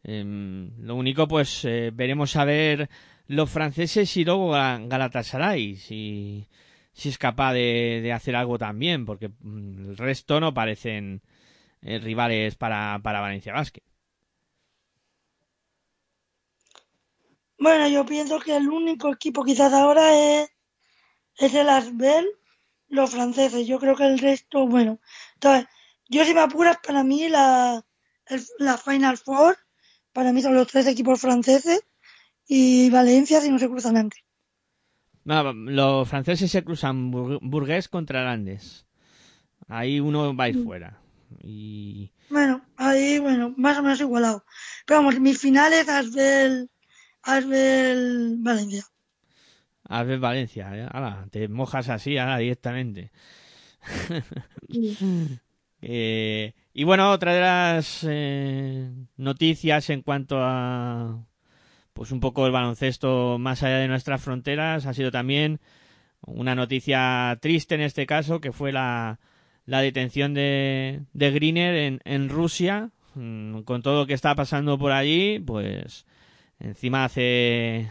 [0.04, 0.24] eh,
[0.78, 2.88] lo único, pues, eh, veremos a ver
[3.26, 6.46] los franceses y luego Galatasaray, si,
[6.94, 11.20] si es capaz de, de hacer algo también, porque mm, el resto no parecen
[11.82, 13.82] eh, rivales para, para Valencia Basket.
[17.58, 20.48] Bueno, yo pienso que el único equipo quizás ahora es,
[21.38, 22.26] es el Asbel,
[22.88, 23.66] los franceses.
[23.66, 25.00] Yo creo que el resto, bueno.
[25.34, 25.66] Entonces,
[26.08, 27.84] yo si me apuras, para mí la,
[28.26, 29.56] el, la Final Four,
[30.12, 31.82] para mí son los tres equipos franceses
[32.46, 34.24] y Valencia si no se cruzan antes.
[35.24, 38.86] los franceses se cruzan burgués contra grandes.
[39.68, 40.64] Ahí uno va a ir mm.
[40.64, 41.00] fuera.
[41.42, 42.10] Y...
[42.30, 44.44] Bueno, ahí, bueno, más o menos igualado.
[44.86, 46.70] Pero vamos, mis finales, Asbel,
[47.22, 48.84] Asbel Valencia.
[49.88, 50.88] Asbel Valencia, ¿eh?
[51.30, 53.10] te mojas así ahora directamente.
[55.80, 61.24] Eh, y bueno, otra de las eh, noticias en cuanto a
[61.92, 65.60] pues un poco el baloncesto más allá de nuestras fronteras ha sido también
[66.20, 69.20] una noticia triste en este caso que fue la,
[69.66, 74.78] la detención de, de Greener en, en Rusia mm, con todo lo que está pasando
[74.78, 76.06] por allí pues
[76.58, 77.88] encima hace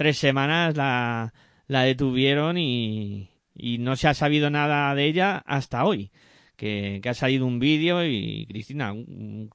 [0.00, 1.34] tres semanas la,
[1.66, 6.10] la detuvieron y, y no se ha sabido nada de ella hasta hoy
[6.56, 8.94] que, ha salido un vídeo y Cristina,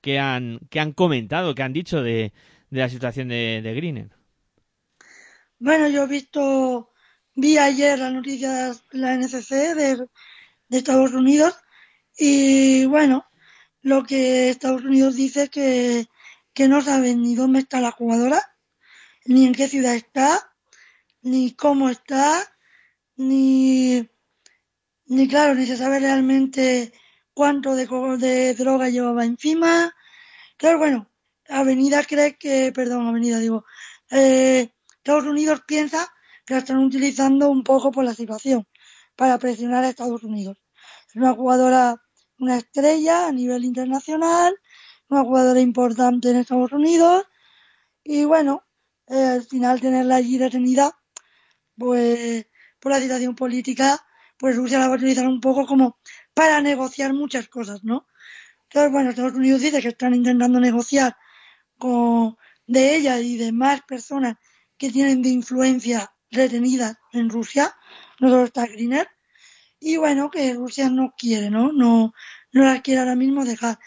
[0.03, 2.31] ¿qué han, qué han comentado, qué han dicho de,
[2.69, 4.12] de la situación de, de Greener?
[5.58, 6.91] Bueno, yo he visto,
[7.34, 9.97] vi ayer las noticias de la NCC de,
[10.67, 11.55] de Estados Unidos
[12.15, 13.25] y bueno,
[13.81, 16.05] lo que Estados Unidos dice que,
[16.53, 18.55] que no saben ni dónde está la jugadora,
[19.25, 20.53] ni en qué ciudad está,
[21.21, 22.41] ni cómo está,
[23.17, 24.07] ni
[25.07, 26.91] ni claro, ni se sabe realmente
[27.33, 27.85] cuánto de,
[28.17, 29.93] de droga llevaba encima.
[30.57, 31.11] Claro, bueno,
[31.47, 33.65] Avenida cree que, perdón, Avenida digo,
[34.11, 36.07] eh, Estados Unidos piensa
[36.45, 38.67] que la están utilizando un poco por la situación
[39.15, 40.57] para presionar a Estados Unidos.
[41.07, 42.01] Es una jugadora,
[42.39, 44.55] una estrella a nivel internacional,
[45.09, 47.25] una jugadora importante en Estados Unidos
[48.03, 48.64] y bueno,
[49.08, 50.98] eh, al final tenerla allí detenida,
[51.78, 52.48] pues
[52.80, 54.06] por la situación política
[54.38, 56.00] pues Rusia la va a utilizar un poco como
[56.34, 58.08] para negociar muchas cosas, ¿no?
[58.63, 61.15] Entonces, bueno, Estados Unidos dice que están intentando negociar
[61.78, 62.38] con
[62.68, 64.36] de ella y de más personas
[64.78, 67.74] que tienen de influencia retenidas en Rusia,
[68.20, 69.08] no solo está Griner,
[69.80, 71.72] y bueno, que Rusia no quiere, ¿no?
[71.72, 72.13] No,
[72.52, 73.80] no la quiere ahora mismo dejar.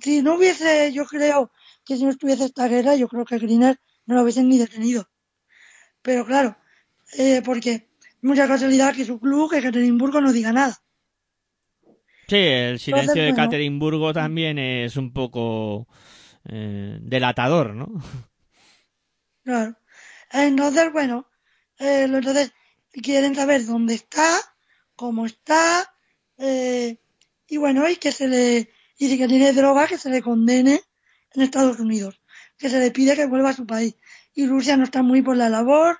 [0.00, 1.50] Si no hubiese, yo creo
[1.84, 5.08] que si no estuviese esta guerra, yo creo que Griner no lo hubiesen ni detenido.
[6.02, 6.56] Pero claro,
[7.16, 7.90] eh, porque
[8.22, 10.82] mucha casualidad que su club, que Caterinburgo, no diga nada.
[12.26, 15.86] Sí, el silencio de Caterinburgo también es un poco
[16.48, 17.88] eh, delatador, ¿no?
[19.44, 19.76] Claro.
[20.30, 21.26] Entonces, bueno,
[21.78, 22.52] eh, entonces
[22.92, 24.38] quieren saber dónde está,
[24.94, 25.94] cómo está,
[26.36, 26.98] eh,
[27.46, 30.82] y bueno, y que se le, y si que tiene droga, que se le condene
[31.32, 32.20] en Estados Unidos,
[32.58, 33.94] que se le pide que vuelva a su país.
[34.34, 35.98] Y Rusia no está muy por la labor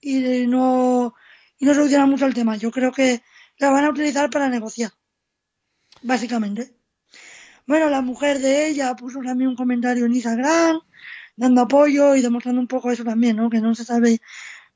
[0.00, 1.14] y no,
[1.58, 2.56] y no soluciona mucho el tema.
[2.56, 3.22] Yo creo que
[3.58, 4.90] la van a utilizar para negociar,
[6.02, 6.74] básicamente.
[7.66, 10.80] Bueno, la mujer de ella puso también un comentario en Instagram,
[11.36, 13.50] dando apoyo y demostrando un poco eso también, ¿no?
[13.50, 14.20] Que no se sabe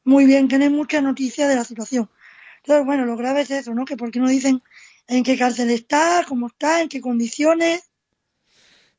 [0.04, 2.10] muy bien, que no hay mucha noticia de la situación.
[2.58, 3.84] Entonces, bueno, lo grave es eso, ¿no?
[3.84, 4.62] Que por qué no dicen
[5.08, 7.90] en qué cárcel está, cómo está, en qué condiciones.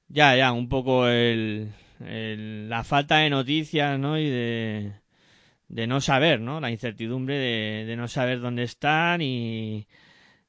[0.08, 4.18] Ya, ya, un poco el, la falta de noticias, ¿no?
[4.18, 4.94] Y de,
[5.68, 6.60] de no saber, ¿no?
[6.60, 9.88] La incertidumbre de, de no saber dónde están y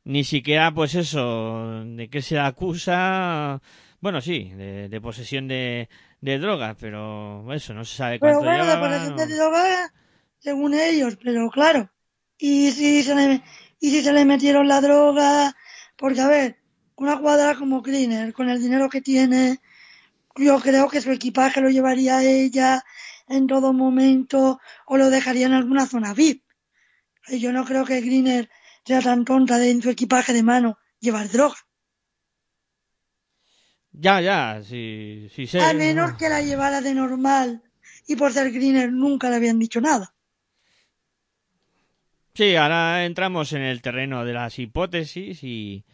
[0.05, 3.61] ni siquiera, pues eso, de qué se acusa.
[4.01, 5.89] Bueno, sí, de, posesión de,
[6.21, 9.93] de drogas, pero eso, no se sabe cuánto Pero bueno, de posesión de drogas,
[10.39, 11.91] según ellos, pero claro.
[12.37, 13.43] Y si se le,
[13.81, 15.57] y si se le metieron la droga,
[15.97, 16.59] porque a ver,
[16.97, 19.61] una jugadora como Cleaner, con el dinero que tiene,
[20.37, 22.85] yo creo que su equipaje lo llevaría ella,
[23.29, 26.43] en todo momento o lo dejaría en alguna zona VIP.
[27.29, 28.51] Yo no creo que Greener
[28.85, 31.57] sea tan tonta de en su equipaje de mano llevar droga.
[33.93, 35.61] Ya, ya, sí, sí sé.
[35.61, 37.63] A menos que la llevara de normal
[38.07, 40.15] y por ser Greener nunca le habían dicho nada.
[42.35, 45.85] Sí, ahora entramos en el terreno de las hipótesis y,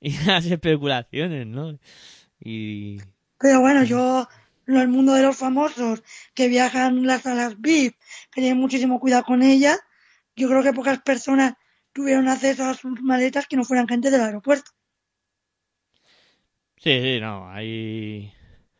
[0.00, 1.78] y las especulaciones, ¿no?
[2.38, 2.98] Y...
[3.38, 4.28] Pero bueno, yo
[4.66, 6.02] en el mundo de los famosos
[6.34, 7.96] que viajan las salas VIP,
[8.30, 9.78] que tienen muchísimo cuidado con ellas,
[10.36, 11.54] yo creo que pocas personas
[11.92, 14.72] tuvieron acceso a sus maletas que no fueran gente del aeropuerto.
[16.76, 18.32] Sí, sí, no, ahí...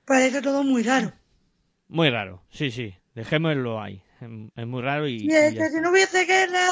[0.04, 1.12] Parece todo muy raro.
[1.88, 4.02] Muy raro, sí, sí, dejémoslo ahí.
[4.56, 5.26] Es muy raro y...
[5.26, 6.68] y es que si no hubiese guerra,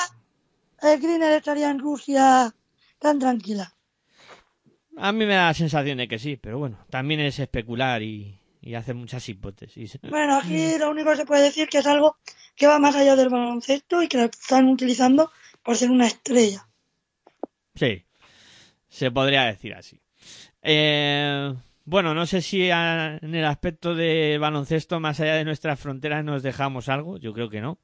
[0.82, 2.54] el Greener estaría en Rusia
[2.98, 3.75] tan tranquila.
[4.96, 8.38] A mí me da la sensación de que sí, pero bueno, también es especular y,
[8.62, 9.98] y hace muchas hipótesis.
[10.02, 12.16] Bueno, aquí lo único que se puede decir que es algo
[12.56, 15.30] que va más allá del baloncesto y que lo están utilizando
[15.62, 16.66] por ser una estrella.
[17.74, 18.04] Sí,
[18.88, 20.00] se podría decir así.
[20.62, 21.54] Eh,
[21.84, 26.42] bueno, no sé si en el aspecto de baloncesto, más allá de nuestras fronteras, nos
[26.42, 27.18] dejamos algo.
[27.18, 27.78] Yo creo que no.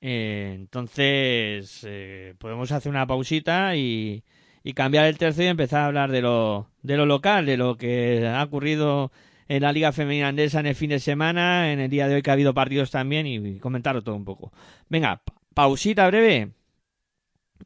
[0.00, 4.24] Eh, entonces, eh, podemos hacer una pausita y,
[4.64, 7.76] y cambiar el tercio y empezar a hablar de lo, de lo local, de lo
[7.76, 9.10] que ha ocurrido
[9.48, 12.22] en la Liga Femenina Andesa en el fin de semana, en el día de hoy
[12.22, 14.52] que ha habido partidos también y, comentarlo todo un poco.
[14.88, 15.22] Venga,
[15.54, 16.52] pausita breve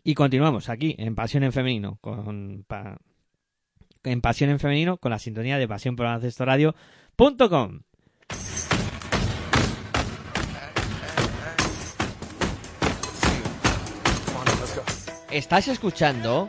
[0.03, 2.65] y continuamos aquí en Pasión en Femenino con
[4.05, 7.81] en Pasión en Femenino con la sintonía de Pasión por Radio.com.
[15.31, 16.49] Estás escuchando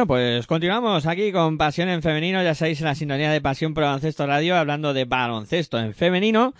[0.00, 3.74] Bueno, pues continuamos aquí con Pasión en Femenino, ya sabéis en la sintonía de Pasión
[3.74, 6.54] por Baloncesto Radio, hablando de baloncesto en femenino.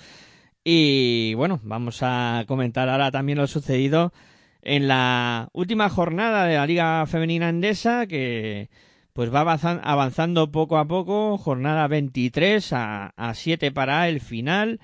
[0.62, 4.12] Y bueno, vamos a comentar ahora también lo sucedido
[4.60, 8.68] en la última jornada de la Liga Femenina Andesa, que
[9.14, 14.80] pues va avanzando poco a poco, jornada 23 a, a 7 para el final.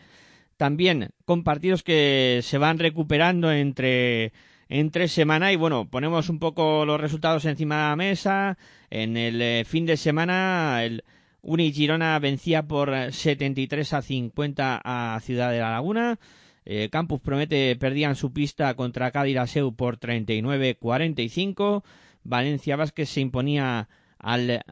[0.56, 4.32] También con partidos que se van recuperando entre
[4.68, 8.58] entre semana y bueno, ponemos un poco los resultados encima de la mesa.
[8.90, 11.04] En el eh, fin de semana el
[11.42, 16.18] Uni Girona vencía por 73 a 50 a Ciudad de la Laguna.
[16.64, 21.84] Eh, Campus Promete perdían su pista contra Cádiz Aseu por 39-45.
[22.24, 24.64] Valencia Vázquez se imponía al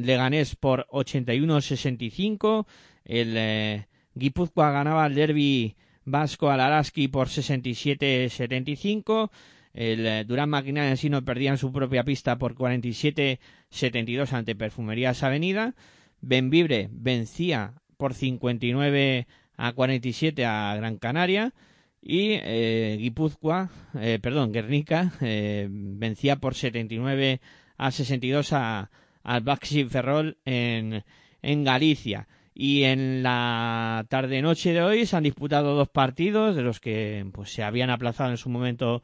[0.00, 2.66] Leganés por 81-65.
[3.04, 9.30] El eh, Guipúzcoa ganaba el derby Vasco al Araski por 67-75.
[9.72, 15.74] El eh, Durán Maquinaria en no perdían su propia pista por 47-72 ante Perfumerías Avenida.
[16.20, 21.54] Benvibre vencía por 59 a 47 a Gran Canaria.
[22.02, 23.68] Y eh, Guipúzcoa,
[24.00, 27.42] eh, perdón, Guernica, vencía por 79
[27.76, 28.90] a 62 a,
[29.22, 31.04] al Baxi Ferrol en,
[31.42, 32.26] en Galicia.
[32.54, 37.52] Y en la tarde-noche de hoy se han disputado dos partidos de los que pues,
[37.52, 39.02] se habían aplazado en su momento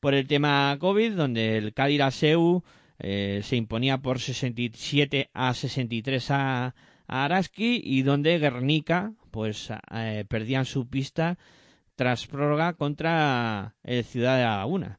[0.00, 2.62] por el tema COVID, donde el Cádiz Aseu
[2.98, 10.24] eh, se imponía por 67 a 63 a, a Araski y donde Guernica pues eh,
[10.28, 11.38] perdían su pista
[11.94, 14.98] tras prórroga contra el Ciudad de Laguna,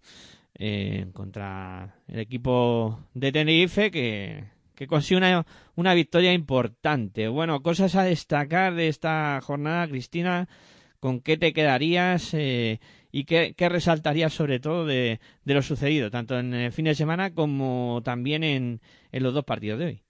[0.54, 4.43] eh, contra el equipo de Tenerife que
[4.79, 7.27] que consigue una, una victoria importante.
[7.27, 10.47] Bueno, cosas a destacar de esta jornada, Cristina,
[11.01, 12.79] ¿con qué te quedarías eh,
[13.12, 16.95] y qué, qué, resaltarías sobre todo de, de, lo sucedido, tanto en el fin de
[16.95, 18.81] semana como también en,
[19.12, 20.04] en los dos partidos de hoy?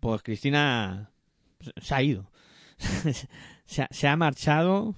[0.00, 1.12] Pues Cristina
[1.78, 2.30] se ha ido.
[3.64, 4.94] se, se ha marchado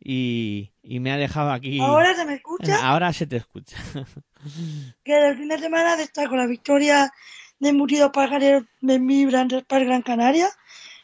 [0.00, 1.78] y, y me ha dejado aquí.
[1.80, 2.78] ¿Ahora se me escucha?
[2.82, 3.76] Ahora se te escucha.
[5.04, 5.96] que el fin de semana
[6.28, 7.12] con la victoria
[7.58, 10.48] de Embutidos Pajareros de Vibrantes para Gran Canaria.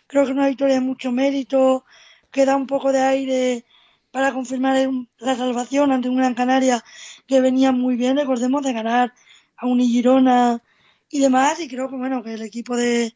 [0.07, 1.85] Creo que es una victoria de mucho mérito,
[2.31, 3.65] que da un poco de aire
[4.11, 4.89] para confirmar
[5.19, 6.83] la salvación ante un Gran Canaria
[7.27, 9.13] que venía muy bien, recordemos, de ganar
[9.57, 10.63] a un Girona
[11.11, 11.61] y demás.
[11.61, 13.15] Y creo que, bueno, que el equipo de,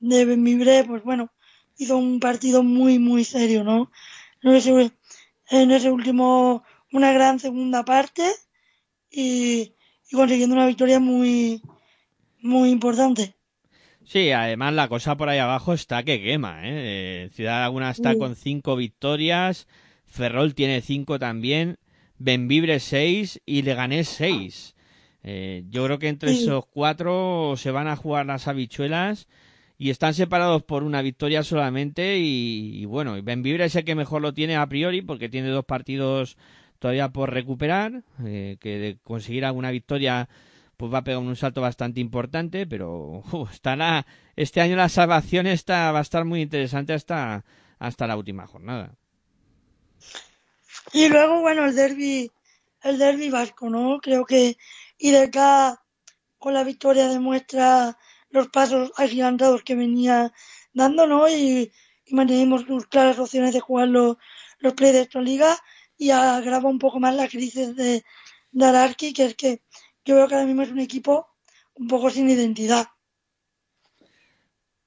[0.00, 1.30] de Benvibre, pues bueno,
[1.76, 3.90] hizo un partido muy, muy serio, ¿no?
[4.42, 4.92] En ese,
[5.50, 8.24] en ese último, una gran segunda parte
[9.10, 9.74] y,
[10.10, 11.62] y consiguiendo una victoria muy,
[12.40, 13.34] muy importante.
[14.04, 17.30] Sí, además la cosa por ahí abajo está que quema, ¿eh?
[17.32, 19.68] Ciudad Laguna está con cinco victorias,
[20.06, 21.78] Ferrol tiene cinco también,
[22.18, 24.74] Benvibre seis y Leganés seis.
[25.22, 29.28] Eh, yo creo que entre esos cuatro se van a jugar las habichuelas
[29.82, 34.32] y están separados por una victoria solamente y, bueno, Benvibre es el que mejor lo
[34.32, 36.36] tiene a priori porque tiene dos partidos
[36.78, 40.28] todavía por recuperar, eh, que de conseguir alguna victoria
[40.76, 44.06] pues va a pegar un salto bastante importante, pero estará,
[44.36, 47.44] este año la salvación está, va a estar muy interesante hasta,
[47.80, 48.94] hasta la última jornada.
[50.92, 52.30] Y luego, bueno, el derby,
[52.84, 53.98] el derby vasco, ¿no?
[54.00, 54.56] Creo que
[54.98, 55.80] IDK
[56.38, 57.98] con la victoria demuestra
[58.32, 60.32] los pasos agigantados que venía
[60.72, 61.28] dando, ¿no?
[61.28, 61.70] Y,
[62.10, 64.16] mantenemos sus claras opciones de jugar los,
[64.58, 65.56] los play de esta liga
[65.96, 68.04] y agrava un poco más la crisis de,
[68.50, 69.62] de que es que
[70.04, 71.28] yo veo que ahora mismo es un equipo
[71.74, 72.86] un poco sin identidad.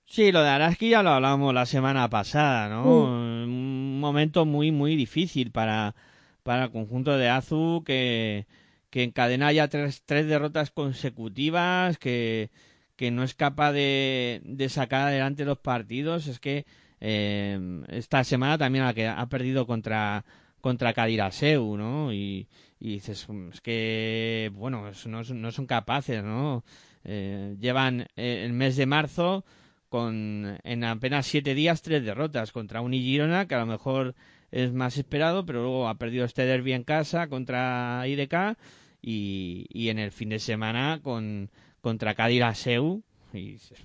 [0.06, 2.84] Sí, lo de Araski ya lo hablamos la semana pasada, ¿no?
[2.84, 5.96] Un momento muy, muy difícil para,
[6.44, 8.46] para el conjunto de Azu que,
[8.92, 12.52] que encadena ya tres, tres derrotas consecutivas, que,
[12.96, 16.28] que no es capaz de, de sacar adelante los partidos.
[16.28, 16.66] Es que
[17.00, 20.26] eh, esta semana también ha, ha perdido contra,
[20.62, 22.14] contra Cadiraseu, ¿no?
[22.14, 22.48] Y,
[22.80, 26.64] dices, mm, es que, bueno, no, no son capaces, ¿no?
[27.04, 29.46] Eh, llevan eh, el mes de marzo
[29.90, 34.16] con en apenas siete días tres derrotas contra un Girona que a lo mejor
[34.52, 38.58] es más esperado, pero luego ha perdido este derby en casa contra IDK
[39.04, 41.52] y, y en el fin de semana con
[41.86, 42.42] contra Cádiz
[43.32, 43.78] y dices,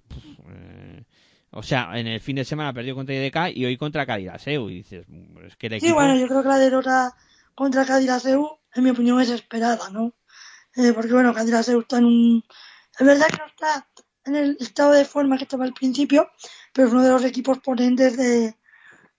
[0.49, 1.05] eh,
[1.51, 4.75] o sea, en el fin de semana perdió contra IDK y hoy contra Cádiz y
[4.75, 5.05] dices,
[5.45, 5.89] es que el equipo...
[5.89, 7.15] Sí, bueno, yo creo que la derrota
[7.55, 10.15] contra Cádiz en mi opinión, es esperada, ¿no?
[10.77, 12.45] Eh, porque, bueno, Cadiraseu está en un...
[12.99, 13.87] Es verdad que no está
[14.25, 16.31] en el estado de forma que estaba al principio,
[16.73, 18.57] pero es uno de los equipos potentes de,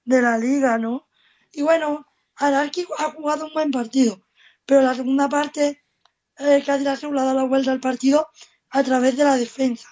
[0.05, 1.07] de la liga, ¿no?
[1.51, 4.25] Y bueno, Ararki ha jugado un buen partido,
[4.65, 5.83] pero la segunda parte,
[6.39, 8.27] eh, Cadiraseu le ha dado la vuelta al partido
[8.71, 9.89] a través de la defensa.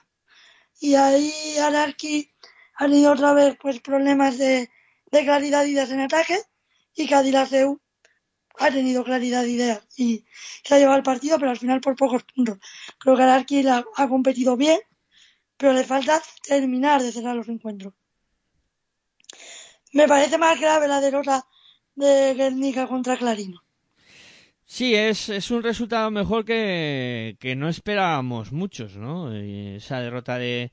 [0.79, 2.31] Y ahí Ararki
[2.75, 4.69] ha tenido otra vez pues problemas de,
[5.11, 6.39] de claridad de en ataque
[6.95, 7.79] y Cadiraseu
[8.59, 10.25] ha tenido claridad de ideas y
[10.63, 12.57] se ha llevado el partido, pero al final por pocos puntos.
[12.97, 14.79] Creo que Alarqui ha competido bien,
[15.57, 17.93] pero le falta terminar de cerrar los encuentros.
[19.93, 21.47] Me parece más grave la derrota
[21.95, 23.63] de Guernica contra Clarino.
[24.71, 29.33] Sí, es, es un resultado mejor que, que no esperábamos muchos, ¿no?
[29.33, 30.71] Esa derrota de,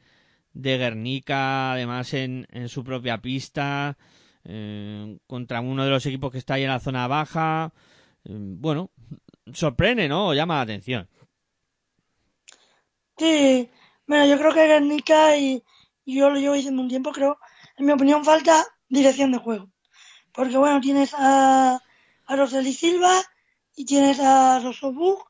[0.52, 3.96] de Guernica, además en, en su propia pista,
[4.44, 7.72] eh, contra uno de los equipos que está ahí en la zona baja.
[8.24, 8.90] Eh, bueno,
[9.54, 10.34] sorprende, ¿no?
[10.34, 11.08] Llama la atención.
[13.16, 13.70] Sí,
[14.06, 15.64] bueno, yo creo que Guernica y,
[16.04, 17.38] yo lo llevo diciendo un tiempo, creo,
[17.78, 19.70] en mi opinión falta dirección de juego.
[20.32, 21.80] Porque bueno, tienes a,
[22.26, 23.22] a Roseli Silva
[23.76, 25.22] y tienes a Rosobug,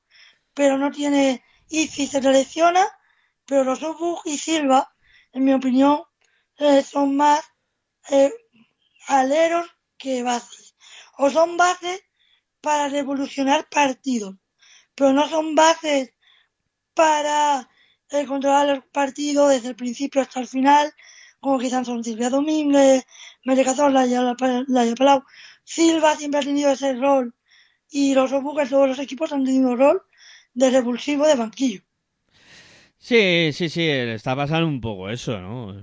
[0.55, 2.87] pero no tiene Izzy se lesiona,
[3.45, 4.95] pero Rosobug y Silva,
[5.33, 6.03] en mi opinión,
[6.59, 7.45] eh, son más
[8.09, 8.33] eh,
[9.09, 9.67] aleros
[9.99, 10.77] que bases.
[11.19, 12.01] O son bases
[12.61, 14.37] para revolucionar partidos,
[14.95, 16.15] pero no son bases
[16.95, 17.69] para
[18.11, 20.95] eh, controlar el partido desde el principio hasta el final,
[21.41, 23.05] como quizás son Silvia Domínguez,
[23.45, 25.25] María Cazorla, la Palau.
[25.65, 27.35] Silva siempre ha tenido ese rol
[27.91, 30.03] y los Obuques, todos los equipos han tenido rol
[30.55, 31.83] de revulsivo de banquillo.
[32.99, 35.77] Sí, sí, sí, está pasando un poco eso, ¿no?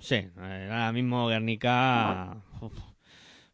[0.00, 2.42] Sí, ahora mismo Guernica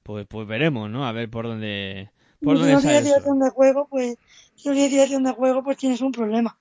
[0.03, 1.07] pues, pues veremos, ¿no?
[1.07, 2.11] A ver por dónde,
[2.43, 4.17] por si no tienes dirección de juego, pues,
[4.57, 6.59] si no tienes dirección de juego, pues tienes un problema.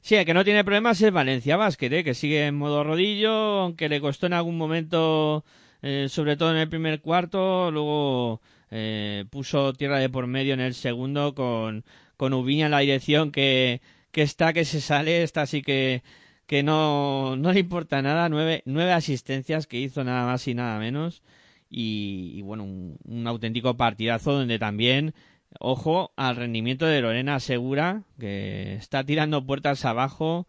[0.00, 2.04] Sí, el que no tiene problemas es Valencia Basket, ¿eh?
[2.04, 5.44] que sigue en modo rodillo, aunque le costó en algún momento,
[5.82, 8.40] eh, sobre todo en el primer cuarto, luego
[8.72, 11.84] eh, puso tierra de por medio en el segundo con,
[12.16, 16.02] con Ubiña en la dirección que, que está, que se sale, está así que
[16.52, 20.78] que no, no le importa nada, nueve, nueve asistencias que hizo nada más y nada
[20.78, 21.22] menos.
[21.70, 25.14] Y, bueno, un, auténtico partidazo donde también,
[25.58, 30.46] ojo, al rendimiento de Lorena Segura, que está tirando puertas abajo,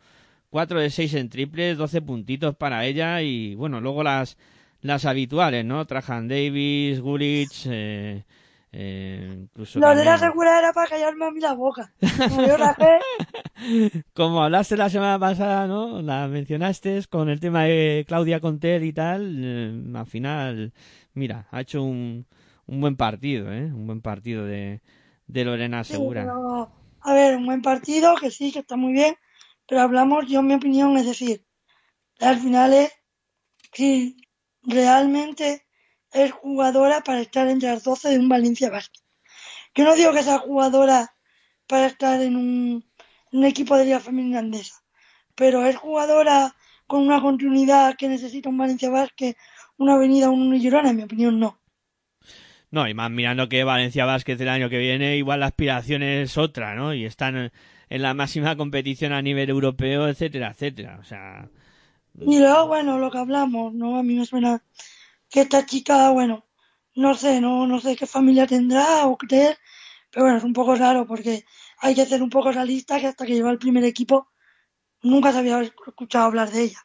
[0.49, 3.21] 4 de 6 en triples, 12 puntitos para ella.
[3.21, 4.38] Y bueno, luego las,
[4.84, 5.86] las habituales, ¿no?
[5.88, 8.23] Trajan Davis, Gulich, eh,
[8.75, 11.93] Eh, incluso Lo de la también- segura era para callarme a mí la boca.
[12.27, 12.57] Como yo
[14.43, 16.01] hablaste la semana pasada, ¿no?
[16.01, 19.41] La mencionaste con el tema de Claudia Contel y tal.
[19.43, 20.73] eh, al final,
[21.13, 22.25] mira, ha hecho un,
[22.65, 23.65] un buen partido, ¿eh?
[23.65, 24.81] Un buen partido de,
[25.27, 26.21] de Lorena sí, Segura.
[26.23, 26.71] pero,
[27.01, 29.15] a ver, un buen partido, que sí, que está muy bien,
[29.67, 31.45] pero hablamos, yo en mi opinión, es decir,
[32.19, 32.91] al final es
[33.73, 34.17] si
[34.64, 35.66] realmente
[36.11, 39.01] es jugadora para estar entre las 12 de un Valencia Basket.
[39.76, 41.16] Yo no digo que sea jugadora
[41.68, 42.84] para estar en un,
[43.43, 44.84] equipo de Liga Femenina Andesa,
[45.36, 46.55] pero es jugadora
[46.86, 49.36] con una continuidad que necesita un Valencia Basket,
[49.78, 51.59] una avenida, un Girona, en mi opinión, no.
[52.70, 56.38] No, y más mirando que Valencia Vázquez el año que viene, igual la aspiración es
[56.38, 56.93] otra, ¿no?
[56.93, 57.51] Y están
[57.89, 60.97] en la máxima competición a nivel europeo, etcétera, etcétera.
[60.99, 61.49] O sea,
[62.20, 63.97] Y luego, bueno, lo que hablamos, ¿no?
[63.97, 64.64] A mí me suena
[65.30, 66.45] que esta chica, bueno,
[66.95, 69.57] no sé, no, no sé qué familia tendrá o qué
[70.11, 71.43] pero bueno, es un poco raro porque
[71.80, 74.30] hay que ser un poco realista que hasta que llegó al primer equipo
[75.01, 76.80] nunca se había escuchado hablar de ella.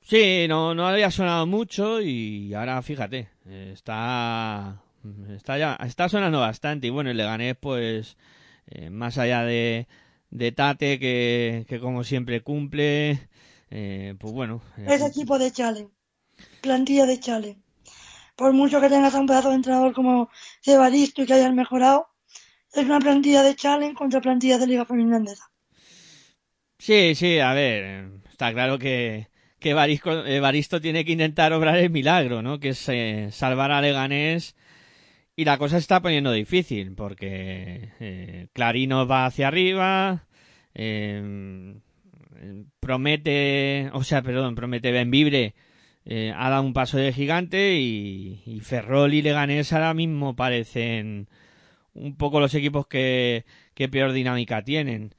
[0.00, 4.82] Sí, no, no había sonado mucho y ahora fíjate, está,
[5.30, 8.18] está ya, está sonando bastante y bueno, el Leganés pues
[8.66, 9.86] eh, más allá de,
[10.32, 13.28] de Tate que, que como siempre cumple,
[13.70, 15.92] eh, pues bueno, eh, Es equipo de challenge,
[16.60, 17.60] plantilla de challenge.
[18.36, 20.30] Por mucho que tengas a un pedazo de entrenador como
[20.62, 22.08] Cebaristo y que hayan mejorado,
[22.72, 25.50] es una plantilla de challenge contra plantilla de Liga Femenina Andesa.
[26.78, 29.28] sí, sí, a ver, está claro que,
[29.58, 32.58] que Evaristo, Evaristo tiene que intentar obrar el milagro, ¿no?
[32.60, 34.56] Que es eh, salvar a Leganés
[35.36, 40.26] y la cosa se está poniendo difícil porque eh, Clarino va hacia arriba,
[40.74, 41.74] eh,
[42.80, 45.54] promete, o sea, perdón, promete Benvibre
[46.04, 51.28] eh, ha dado un paso de gigante y, Ferrol y Leganés ahora mismo parecen
[51.94, 55.14] un poco los equipos que, que peor dinámica tienen.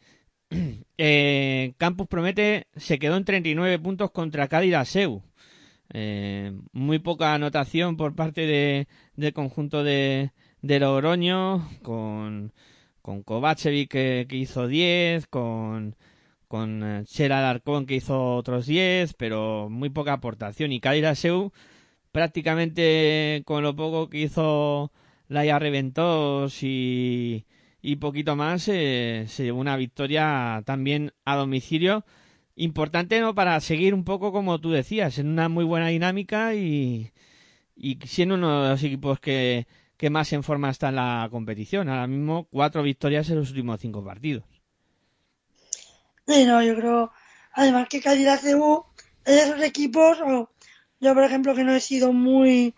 [0.99, 5.23] Eh, Campus Promete se quedó en 39 puntos contra Cádiz Seu.
[5.93, 10.31] Eh, muy poca anotación por parte de, del conjunto de,
[10.63, 12.51] de Logroño, con,
[13.03, 15.95] con Kovacevic que, hizo 10, con,
[16.47, 20.71] con eh, Alarcón que hizo otros 10, pero muy poca aportación.
[20.71, 21.51] Y Cádiz Seu,
[22.11, 24.91] prácticamente con lo poco que hizo
[25.27, 27.45] Laia Reventos y,
[27.81, 32.05] y poquito más, eh, se llevó una victoria también a domicilio.
[32.55, 33.33] Importante ¿no?
[33.33, 37.11] para seguir un poco como tú decías, en una muy buena dinámica y,
[37.75, 41.89] y siendo uno de los equipos que, que más en forma está en la competición.
[41.89, 44.43] Ahora mismo cuatro victorias en los últimos cinco partidos.
[46.27, 47.11] Sí, no, yo creo,
[47.53, 48.85] además que Cádiz CU
[49.25, 50.49] es de esos equipos, o
[50.99, 52.73] yo por ejemplo que no he sido muy,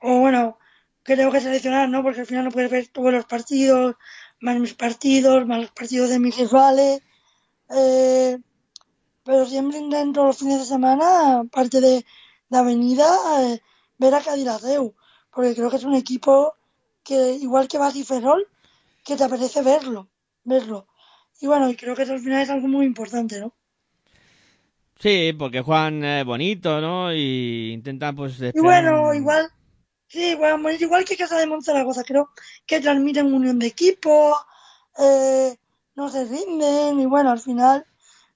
[0.00, 0.58] o bueno,
[1.04, 2.02] creo que seleccionar, ¿no?
[2.02, 3.96] Porque al final no puedes ver todos los partidos,
[4.40, 7.02] más mis partidos, más los partidos de mis rivales,
[7.70, 8.38] eh,
[9.28, 12.06] pero siempre intento los fines de semana, aparte de,
[12.48, 13.06] de Avenida,
[13.42, 13.60] eh,
[13.98, 14.94] ver a CU,
[15.30, 16.54] porque creo que es un equipo
[17.04, 18.48] que, igual que Basi Ferrol,
[19.04, 20.08] que te apetece verlo,
[20.44, 20.86] verlo.
[21.42, 23.52] Y bueno, y creo que eso al final es algo muy importante, ¿no?
[24.98, 27.12] Sí, porque juegan eh, bonito, ¿no?
[27.12, 28.40] Y intentan pues...
[28.40, 29.50] Y bueno, igual,
[30.06, 32.30] sí, bueno, igual que Casa de Monzaragoza, creo
[32.64, 34.34] que transmiten unión de equipo,
[34.98, 35.54] eh,
[35.96, 37.84] no se rinden, y bueno, al final,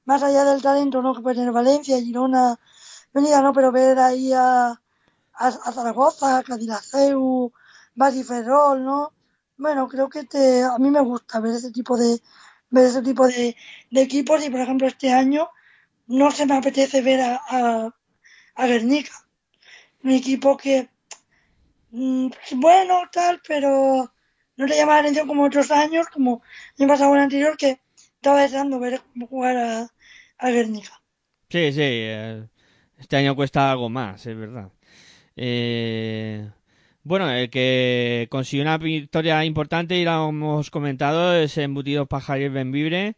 [0.05, 1.15] más allá del talento, ¿no?
[1.15, 2.59] Que puede tener Valencia, Girona,
[3.13, 3.53] venida, ¿no?
[3.53, 4.79] Pero ver ahí a, a,
[5.35, 7.53] a Zaragoza, a Cadillaceu,
[8.27, 9.13] Ferrol, ¿no?
[9.57, 12.21] Bueno, creo que te, a mí me gusta ver ese tipo de,
[12.71, 13.57] ver ese tipo de,
[13.91, 15.49] de equipos y, por ejemplo, este año
[16.07, 17.95] no se me apetece ver a, a,
[18.55, 19.13] a Guernica
[20.03, 20.89] un equipo que
[21.91, 24.13] mm, bueno tal pero
[24.57, 26.43] no le llama la atención como otros años como
[26.77, 29.92] el año pasado el anterior que estaba deseando ver jugar a,
[30.45, 30.95] a Guernica
[31.51, 31.81] Sí, sí.
[31.83, 32.47] eh,
[32.99, 34.71] este año cuesta algo más, es verdad.
[35.37, 36.51] Eh,
[37.05, 43.17] bueno, el que consiguió una victoria importante y lo hemos comentado es Embutidos Pajares Benvibre,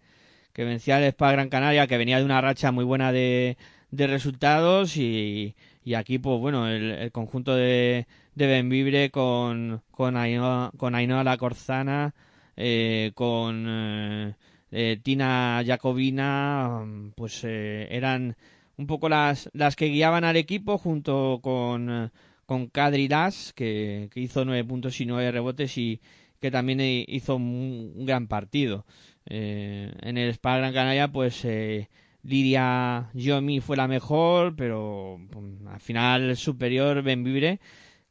[0.52, 3.58] que vencía al Spa Gran Canaria, que venía de una racha muy buena de,
[3.90, 10.16] de resultados y, y aquí, pues bueno, el, el conjunto de, de Benvibre con, con,
[10.16, 12.14] Ainhoa, con Ainhoa La Corzana,
[12.56, 14.34] eh, con eh,
[14.76, 18.36] eh, Tina Jacobina, pues eh, eran
[18.76, 22.10] un poco las, las que guiaban al equipo junto con, eh,
[22.44, 23.08] con Kadri
[23.54, 26.00] que, que hizo nueve puntos y nueve rebotes y
[26.40, 28.84] que también hizo un, gran partido.
[29.26, 31.46] En el Spa Gran Canaria, pues
[32.24, 37.60] Lidia Yomi fue la mejor, pero pues, al final superior Benvibre,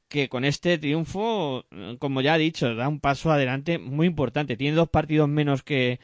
[0.07, 1.65] que con este triunfo,
[1.99, 4.55] como ya he dicho, da un paso adelante muy importante.
[4.55, 5.99] Tiene dos partidos menos que,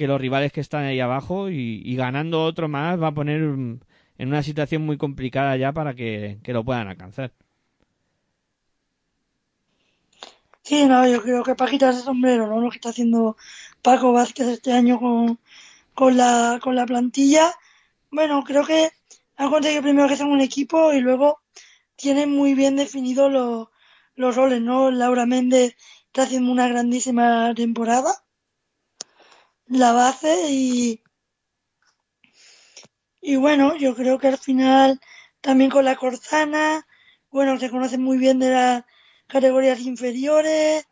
[0.00, 3.78] que los rivales que están ahí abajo y, ganando otro más va a poner en
[4.18, 7.32] una situación muy complicada ya para que, lo puedan alcanzar.
[10.62, 12.62] Sí, no, yo creo que para quitarse sombrero, ¿no?
[12.62, 13.36] Lo que está haciendo
[13.82, 15.38] Paco Vázquez este año con,
[15.92, 17.52] con, la, con la plantilla.
[18.10, 18.88] Bueno, creo que
[19.36, 21.42] han conseguido primero que sean un equipo y luego
[21.94, 23.68] tienen muy bien definidos
[24.14, 24.90] los roles, ¿no?
[24.90, 25.76] Laura Méndez
[26.06, 28.14] está haciendo una grandísima temporada
[29.70, 31.00] la base y,
[33.20, 35.00] y bueno, yo creo que al final
[35.40, 36.86] también con la Corzana,
[37.30, 38.84] bueno, se conocen muy bien de las
[39.28, 40.86] categorías inferiores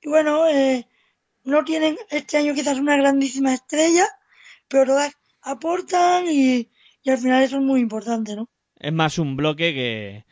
[0.00, 0.86] y bueno, eh,
[1.44, 4.06] no tienen este año quizás una grandísima estrella,
[4.68, 5.12] pero todas
[5.42, 6.70] aportan y,
[7.02, 8.48] y al final eso es muy importante, ¿no?
[8.78, 10.24] Es más un bloque que,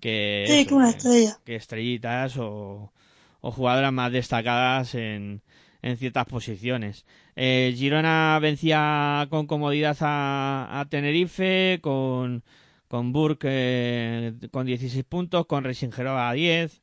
[0.00, 1.38] que, sí, que una estrella.
[1.44, 2.92] Que, estrellitas o,
[3.40, 5.42] o jugadoras más destacadas en,
[5.82, 7.04] en ciertas posiciones.
[7.36, 12.44] Eh, Girona vencía con comodidad a, Tenerife, con,
[12.88, 16.80] con Burke eh, con 16 puntos, con Resingerova a 10.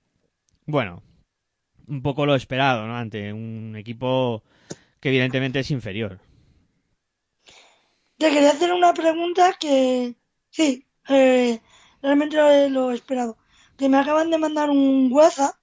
[0.65, 1.01] Bueno,
[1.87, 2.95] un poco lo esperado, ¿no?
[2.97, 4.43] Ante un equipo
[4.99, 6.19] que evidentemente es inferior.
[8.17, 10.15] Te quería hacer una pregunta que
[10.49, 11.61] sí, eh,
[12.01, 13.37] realmente lo, esperado.
[13.77, 15.55] Que me acaban de mandar un WhatsApp,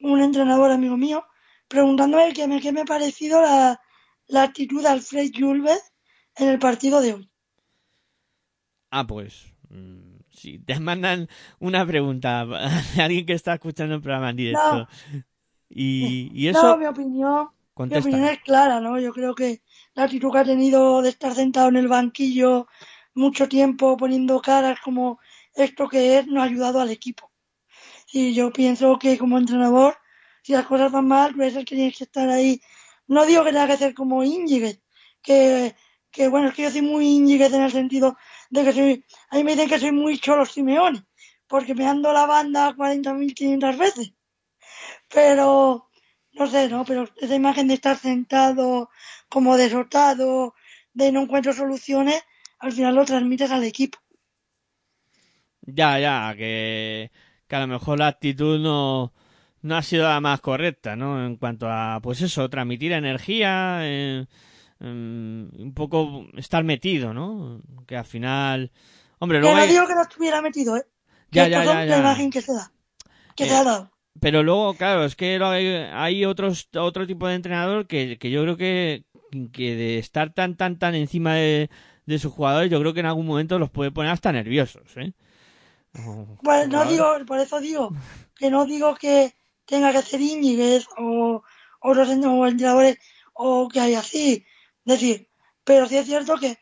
[0.00, 1.24] un entrenador amigo mío,
[1.70, 3.80] preguntándome qué me, qué me ha parecido la,
[4.26, 5.92] la actitud de Alfred Julves
[6.36, 7.30] en el partido de hoy.
[8.90, 9.54] Ah, pues.
[9.70, 11.28] Mm, si te mandan
[11.60, 12.44] una pregunta
[12.96, 14.88] de alguien que está escuchando el programa en directo.
[15.68, 16.62] Y, y, eso.
[16.62, 17.48] No, mi opinión.
[17.76, 18.98] Mi opinión es clara, ¿no?
[18.98, 19.62] Yo creo que
[19.94, 22.66] la actitud que ha tenido de estar sentado en el banquillo
[23.14, 25.18] mucho tiempo poniendo caras como
[25.54, 27.30] esto que es, no ha ayudado al equipo.
[28.12, 29.96] Y yo pienso que como entrenador
[30.42, 32.60] si las cosas van mal, pues es el que tiene que estar ahí.
[33.06, 34.80] No digo que tenga que ser como Íñiguez,
[35.22, 35.74] que,
[36.10, 38.16] que bueno, es que yo soy muy Íñiguez en el sentido
[38.50, 41.04] de que soy, a mí me dicen que soy muy Cholo Simeone,
[41.46, 44.12] porque me ando la banda 40.500 veces.
[45.12, 45.90] Pero,
[46.32, 46.84] no sé, ¿no?
[46.84, 48.90] Pero esa imagen de estar sentado
[49.28, 50.54] como derrotado,
[50.92, 52.22] de no encuentro soluciones,
[52.58, 53.98] al final lo transmites al equipo.
[55.62, 57.10] Ya, ya, que,
[57.46, 59.12] que a lo mejor la actitud no,
[59.62, 61.24] no ha sido la más correcta, ¿no?
[61.24, 64.26] En cuanto a, pues eso, transmitir energía, eh,
[64.80, 67.60] un poco estar metido, ¿no?
[67.86, 68.72] Que al final,
[69.18, 70.86] hombre, luego no digo que no estuviera metido, ¿eh?
[71.30, 72.72] Ya, ya, ya, la imagen que se da,
[73.36, 73.90] que se ha dado.
[74.20, 75.38] Pero luego, claro, es que
[75.92, 79.04] hay otros, otro tipo de entrenador que, que yo creo que,
[79.52, 81.70] que de estar tan, tan, tan encima de,
[82.06, 85.12] de sus jugadores, yo creo que en algún momento los puede poner hasta nerviosos, ¿eh?
[86.42, 87.92] Pues no digo, por eso digo,
[88.36, 89.34] que no digo que,
[89.70, 91.42] tenga que hacer Íñiguez o
[91.80, 92.98] otros entrenadores
[93.32, 94.44] o que hay así.
[94.84, 95.28] decir,
[95.64, 96.58] pero sí es cierto que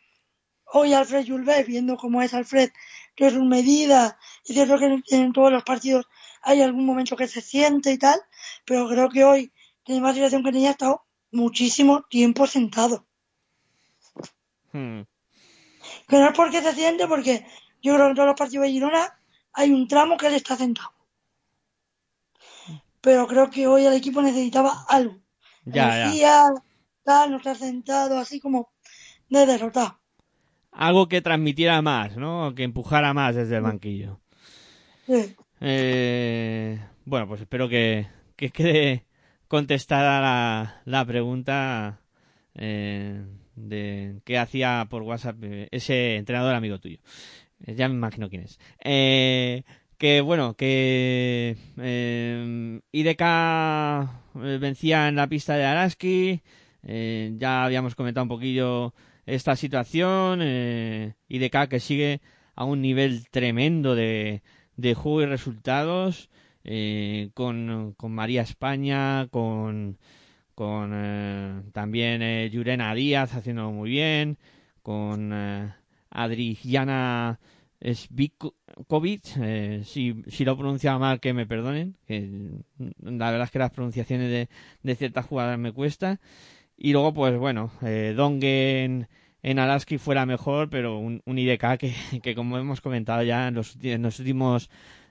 [0.66, 2.70] hoy Alfred Julve, viendo cómo es Alfred,
[3.16, 6.06] que es un medida, es cierto que en todos los partidos
[6.42, 8.20] hay algún momento que se siente y tal,
[8.64, 9.52] pero creo que hoy
[9.82, 13.06] tiene más situación que tenía estado muchísimo tiempo sentado.
[14.72, 15.02] Hmm.
[16.06, 17.46] Que no es porque se siente, porque
[17.82, 19.18] yo creo que en todos los partidos de Girona
[19.54, 20.97] hay un tramo que él está sentado
[23.00, 25.18] pero creo que hoy el equipo necesitaba algo.
[25.64, 26.52] Ya, ya.
[27.02, 28.72] Tal, no estar sentado así como
[29.28, 30.00] de derrotado.
[30.72, 32.54] Algo que transmitiera más, ¿no?
[32.54, 34.20] Que empujara más desde el banquillo.
[35.06, 35.34] Sí.
[35.60, 39.06] Eh, bueno, pues espero que, que quede
[39.48, 42.00] contestada la, la pregunta
[42.54, 43.24] eh,
[43.56, 45.36] de qué hacía por WhatsApp
[45.70, 46.98] ese entrenador amigo tuyo.
[47.58, 48.60] Ya me imagino quién es.
[48.84, 49.64] Eh,
[49.98, 53.22] que bueno, que eh, IDK
[54.60, 56.42] vencía en la pista de Araski,
[56.84, 58.94] eh, ya habíamos comentado un poquillo
[59.26, 62.20] esta situación, eh, IDK que sigue
[62.54, 64.42] a un nivel tremendo de,
[64.76, 66.30] de juego y resultados,
[66.64, 69.98] eh, con, con María España, con,
[70.54, 74.38] con eh, también Yurena Díaz haciéndolo muy bien,
[74.82, 75.32] con
[76.10, 77.38] Adriana
[77.80, 82.50] Svikovic, eh, si, si lo pronunciaba mal que me perdonen, que
[83.00, 84.48] la verdad es que las pronunciaciones de,
[84.82, 86.20] de ciertas jugadoras me cuesta.
[86.76, 89.08] Y luego, pues bueno, eh, Dongen
[89.42, 93.54] en Alaski fuera mejor, pero un, un IDK que, que, como hemos comentado ya en
[93.54, 94.70] los, los últimos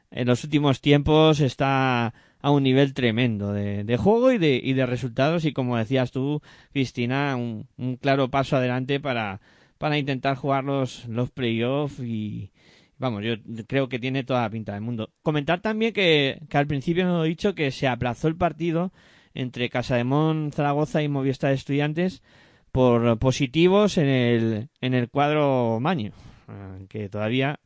[0.10, 4.72] en los últimos tiempos está a un nivel tremendo de, de juego y de, y
[4.72, 6.42] de resultados y como decías tú,
[6.72, 9.42] Cristina, un claro paso adelante para,
[9.78, 12.52] para intentar jugar los, los playoffs y,
[12.98, 13.36] vamos, yo
[13.68, 15.12] creo que tiene toda la pinta del mundo.
[15.24, 18.92] Comentar también que, que al principio nos he dicho que se aplazó el partido
[19.34, 22.24] entre Casademón, Zaragoza y Movistar Estudiantes
[22.72, 26.12] por positivos en el, en el cuadro Maño,
[26.50, 27.60] eh, que todavía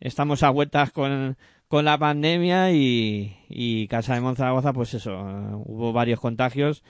[0.00, 1.36] estamos a vueltas con,
[1.68, 6.82] con la pandemia y, y Casa de Zaragoza, pues eso, eh, hubo varios contagios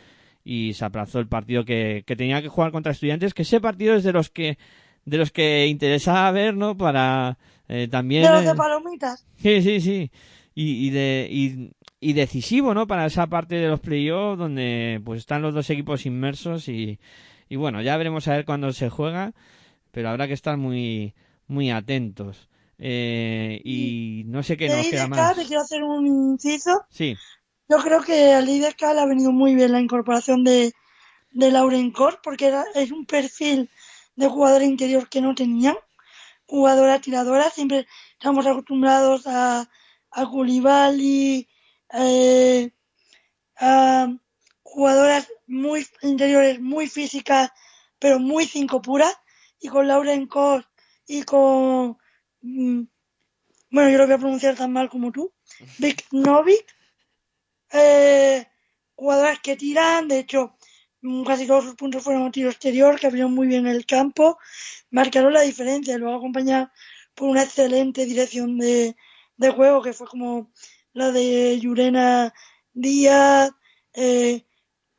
[0.45, 3.95] y se aplazó el partido que, que tenía que jugar contra estudiantes, que ese partido
[3.95, 4.59] es de los que
[5.05, 6.77] de los que interesaba ver, ¿no?
[6.77, 7.39] Para
[7.69, 8.23] eh, también...
[8.23, 9.27] De los de palomitas.
[9.37, 10.11] Sí, sí, sí.
[10.55, 12.87] Y, y de, y, y, decisivo, ¿no?
[12.87, 17.01] Para esa parte de los playoffs donde pues están los dos equipos inmersos y,
[17.49, 19.33] y bueno, ya veremos a ver cuándo se juega,
[19.91, 21.15] pero habrá que estar muy,
[21.49, 22.49] muy atentos.
[22.79, 25.37] Eh, y no sé qué nos queda más.
[25.37, 26.85] Te quiero hacer un inciso.
[26.91, 27.17] Sí.
[27.69, 30.73] Yo creo que al IDK le ha venido muy bien la incorporación de,
[31.31, 33.71] de Lauren Core porque era, es un perfil
[34.17, 35.77] de jugador interior que no tenían.
[36.47, 39.71] Jugadora tiradora, siempre estamos acostumbrados a,
[40.11, 41.49] a Koulibaly,
[41.95, 42.71] eh,
[43.57, 44.09] a
[44.63, 47.51] jugadoras muy interiores, muy físicas,
[47.99, 49.15] pero muy cinco puras.
[49.61, 50.67] Y con Lauren Core
[51.07, 51.97] y con
[52.43, 52.83] Mm,
[53.71, 55.33] bueno, yo lo voy a pronunciar tan mal como tú,
[55.79, 56.67] Vic Novik,
[57.73, 58.47] eh,
[58.95, 60.57] jugadoras que tiran, de hecho,
[61.03, 64.39] mm, casi todos sus puntos fueron tiro exterior, que abrieron muy bien el campo,
[64.91, 66.71] marcaron la diferencia, luego acompañado
[67.15, 68.97] por una excelente dirección de,
[69.37, 70.51] de juego, que fue como
[70.93, 72.33] la de Yurena
[72.73, 73.51] Díaz,
[73.95, 74.45] eh,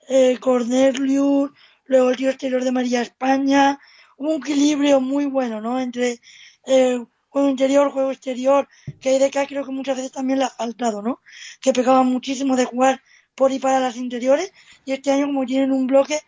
[0.07, 1.51] eh, Cornelius,
[1.85, 3.79] luego el tiro exterior de María España,
[4.17, 5.79] un equilibrio muy bueno, ¿no?
[5.79, 6.19] Entre
[6.65, 7.03] eh,
[7.33, 8.67] juego interior, juego exterior,
[9.01, 11.19] que acá creo que muchas veces también le ha faltado, ¿no?
[11.59, 13.01] Que pegaban muchísimo de jugar
[13.33, 14.53] por y para las interiores
[14.85, 16.19] y este año como tienen un bloque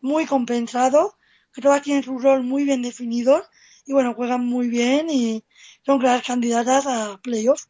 [0.00, 1.18] muy compensado,
[1.52, 3.44] que todas tienen su rol muy bien definido
[3.86, 5.44] y bueno, juegan muy bien y
[5.84, 7.68] son claras candidatas a playoffs.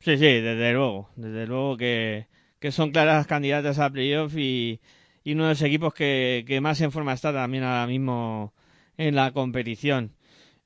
[0.00, 2.26] Sí, sí, desde luego, desde luego que,
[2.60, 4.82] que son claras candidatas a playoffs y,
[5.24, 8.52] y uno de los equipos que, que más en forma está también ahora mismo
[8.98, 10.15] en la competición.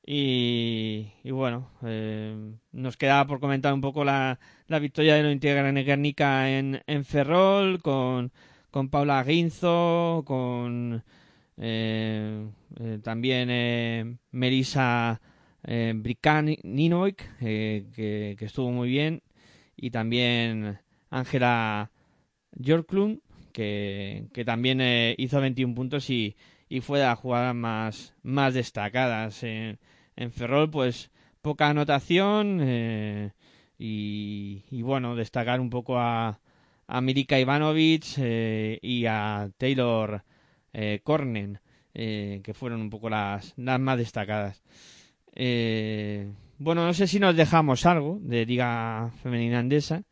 [0.04, 2.34] Y, bueno, eh,
[2.72, 7.04] nos queda por comentar un poco la, la victoria de lo Integra Guernica en, en
[7.04, 8.32] Ferrol, con,
[8.70, 11.04] con Paula Guinzo, con
[11.58, 12.46] eh,
[12.80, 15.20] eh, también eh, Melissa
[15.62, 19.22] Bricaninovic, eh, que, que, estuvo muy bien,
[19.76, 20.78] y también
[21.10, 21.90] Ángela
[22.64, 23.20] Jorklund,
[23.52, 26.36] que, que también eh, hizo 21 puntos y,
[26.70, 29.42] y fue de las jugadas más, más destacadas.
[29.42, 29.78] En,
[30.16, 31.10] en Ferrol, pues
[31.42, 33.32] poca anotación eh,
[33.76, 36.40] y, y, bueno, destacar un poco a,
[36.86, 40.22] a Mirika Ivanovic eh, y a Taylor
[40.72, 41.58] eh, Cornen,
[41.92, 44.62] eh, que fueron un poco las, las más destacadas.
[45.34, 50.04] Eh, bueno, no sé si nos dejamos algo de Liga Femenina Andesa.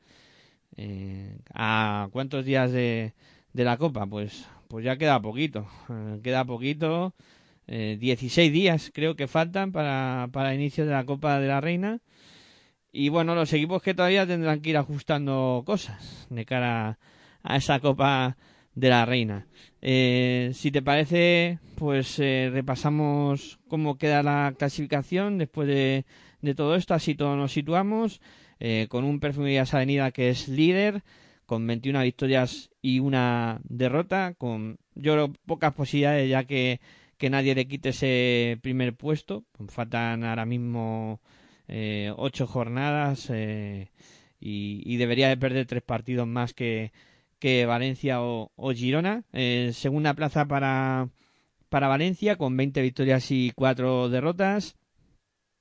[0.76, 3.12] Eh, ¿A cuántos días de,
[3.52, 4.06] de la Copa?
[4.06, 5.66] Pues pues ya queda poquito,
[6.22, 7.14] queda poquito,
[7.66, 11.60] eh, 16 días creo que faltan para, para el inicio de la Copa de la
[11.60, 12.00] Reina.
[12.92, 16.98] Y bueno, los equipos que todavía tendrán que ir ajustando cosas de cara
[17.42, 18.36] a esa Copa
[18.74, 19.46] de la Reina.
[19.82, 26.04] Eh, si te parece, pues eh, repasamos cómo queda la clasificación después de,
[26.42, 28.20] de todo esto, así todos nos situamos,
[28.60, 31.02] eh, con un Perfumerías Avenida que es líder,
[31.48, 36.78] con 21 victorias y una derrota, con yo creo pocas posibilidades ya que,
[37.16, 39.44] que nadie le quite ese primer puesto.
[39.68, 41.22] Faltan ahora mismo
[41.66, 43.90] eh, ocho jornadas eh,
[44.38, 46.92] y, debería de perder tres partidos más que,
[47.38, 49.24] que Valencia o, o Girona.
[49.32, 51.08] Eh, segunda plaza para,
[51.70, 54.76] para Valencia con 20 victorias y cuatro derrotas.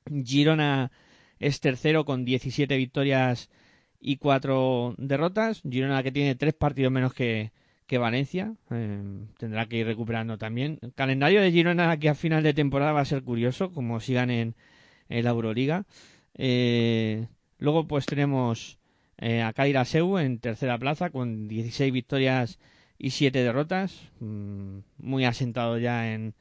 [0.06, 0.92] Girona
[1.40, 3.50] es tercero con 17 victorias
[4.00, 5.62] y cuatro derrotas.
[5.70, 7.52] Girona que tiene tres partidos menos que,
[7.86, 8.54] que Valencia.
[8.72, 9.02] Eh,
[9.38, 10.80] tendrá que ir recuperando también.
[10.82, 14.30] El calendario de Girona aquí a final de temporada va a ser curioso, como sigan
[14.30, 14.56] en,
[15.10, 15.86] en la Euroliga.
[16.36, 17.28] Eh,
[17.58, 18.78] luego pues tenemos
[19.18, 22.60] eh, a Kaira Seu en tercera plaza con 16 victorias
[22.98, 24.12] y 7 derrotas.
[24.20, 26.36] Mm, muy asentado ya en,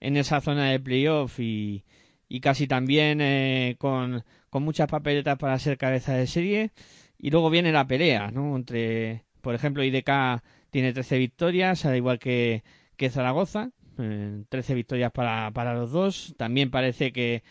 [0.00, 1.84] en esa zona de playoff y,
[2.28, 6.70] y casi también eh, con, con muchas papeletas para ser cabeza de serie.
[7.18, 8.56] Y luego viene la pelea, ¿no?
[8.56, 12.62] Entre, por ejemplo, IDK tiene 13 victorias, al igual que,
[12.96, 13.70] que Zaragoza.
[13.98, 16.34] Eh, 13 victorias para, para los dos.
[16.36, 17.42] También parece que,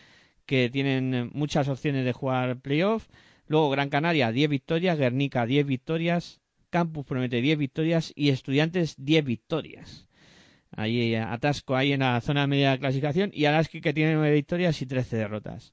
[0.46, 3.08] que tienen muchas opciones de jugar playoff.
[3.48, 6.40] Luego Gran Canaria 10 victorias, Guernica 10 victorias,
[6.70, 10.08] Campus promete 10 victorias y Estudiantes 10 victorias.
[10.72, 14.82] Ahí atasco ahí en la zona media de clasificación y Alaski que tiene 9 victorias
[14.82, 15.72] y 13 derrotas.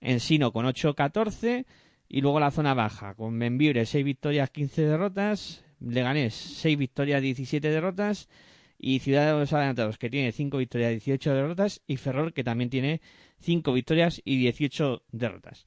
[0.00, 1.64] Ensino con 8-14
[2.08, 7.68] y luego la zona baja con Benvibre 6 victorias, 15 derrotas, Leganés 6 victorias, 17
[7.70, 8.28] derrotas
[8.78, 12.70] y Ciudad de los Adelantados que tiene 5 victorias, 18 derrotas y Ferrol que también
[12.70, 13.00] tiene
[13.40, 15.66] 5 victorias y 18 derrotas.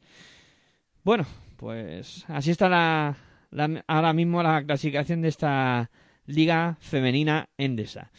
[1.04, 1.26] Bueno,
[1.58, 3.18] pues así está la,
[3.88, 5.90] ahora mismo la clasificación de esta
[6.26, 8.12] liga femenina endesa.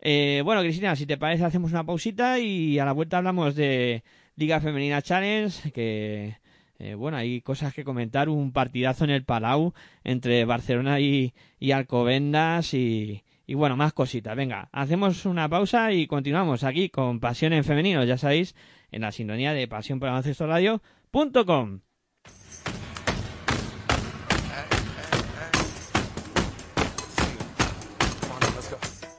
[0.00, 4.04] Eh, bueno, Cristina, si te parece, hacemos una pausita y a la vuelta hablamos de
[4.36, 6.36] Liga Femenina Challenge, que
[6.78, 11.32] eh, bueno, hay cosas que comentar, un partidazo en el Palau entre Barcelona y,
[11.72, 14.36] Alcobendas y, y, bueno, más cositas.
[14.36, 18.54] Venga, hacemos una pausa y continuamos aquí con Pasión en Femenino, ya sabéis,
[18.90, 21.80] en la sintonía de Pasión por Radio.com.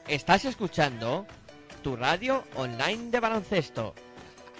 [0.08, 1.26] Estás escuchando
[1.82, 3.94] tu radio online de baloncesto.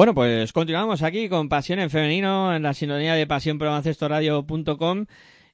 [0.00, 5.04] Bueno, pues continuamos aquí con Pasión en Femenino en la sintonía de pasiónprobancestoradio.com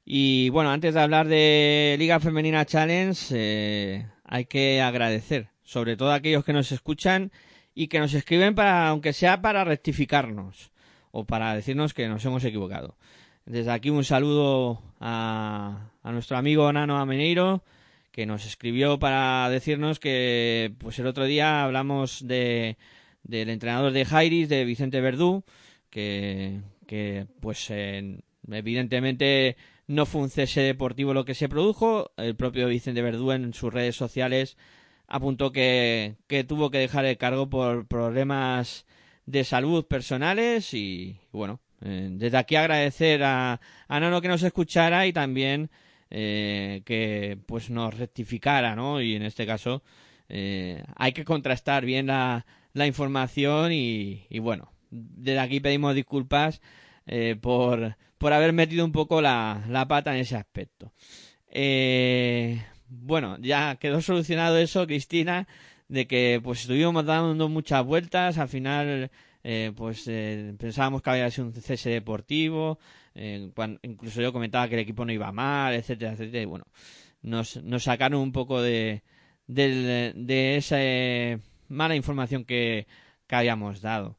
[0.04, 6.12] y bueno, antes de hablar de Liga Femenina Challenge eh, hay que agradecer, sobre todo
[6.12, 7.32] a aquellos que nos escuchan
[7.74, 10.70] y que nos escriben para, aunque sea para rectificarnos
[11.10, 12.94] o para decirnos que nos hemos equivocado.
[13.46, 17.64] Desde aquí un saludo a, a nuestro amigo Nano Ameneiro
[18.12, 22.76] que nos escribió para decirnos que pues el otro día hablamos de
[23.26, 25.44] del entrenador de Jairis, de Vicente Verdú,
[25.90, 27.70] que, que pues
[28.50, 29.56] evidentemente
[29.86, 32.12] no fue un cese deportivo lo que se produjo.
[32.16, 34.56] El propio Vicente Verdú en sus redes sociales
[35.08, 38.86] apuntó que, que tuvo que dejar el cargo por problemas
[39.24, 45.06] de salud personales y bueno, eh, desde aquí agradecer a, a Nano que nos escuchara
[45.06, 45.70] y también
[46.10, 49.00] eh, que pues nos rectificara, ¿no?
[49.00, 49.82] Y en este caso
[50.28, 52.46] eh, hay que contrastar bien la,
[52.76, 56.60] la información y, bueno, desde aquí pedimos disculpas
[57.06, 60.92] eh, por, por haber metido un poco la, la pata en ese aspecto.
[61.48, 65.48] Eh, bueno, ya quedó solucionado eso, Cristina,
[65.88, 69.10] de que pues estuvimos dando muchas vueltas, al final
[69.42, 72.78] eh, pues pensábamos que había sido un cese deportivo,
[73.14, 76.66] incluso yo comentaba que el equipo no iba mal, etcétera, etcétera, y bueno,
[77.22, 79.02] nos, nos sacaron un poco de,
[79.46, 82.86] de, de ese mala información que,
[83.28, 84.18] habíamos dado.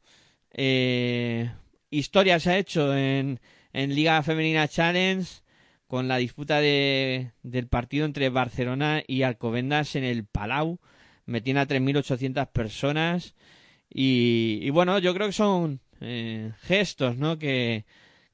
[0.52, 1.50] Eh,
[1.90, 3.40] historia se ha hecho en,
[3.72, 5.42] en Liga Femenina Challenge
[5.88, 10.78] con la disputa de, del partido entre Barcelona y Alcobendas en el Palau.
[11.24, 13.34] Metían a 3.800 personas.
[13.90, 17.38] Y, bueno, yo creo que son eh, gestos, ¿no?
[17.38, 17.86] Que,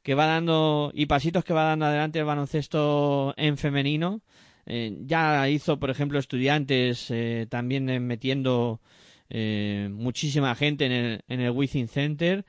[0.03, 4.21] que va dando y pasitos que va dando adelante el baloncesto en femenino.
[4.67, 8.81] Eh, ya hizo, por ejemplo, estudiantes eh, también metiendo
[9.31, 12.45] eh, muchísima gente en el, en el Within Center.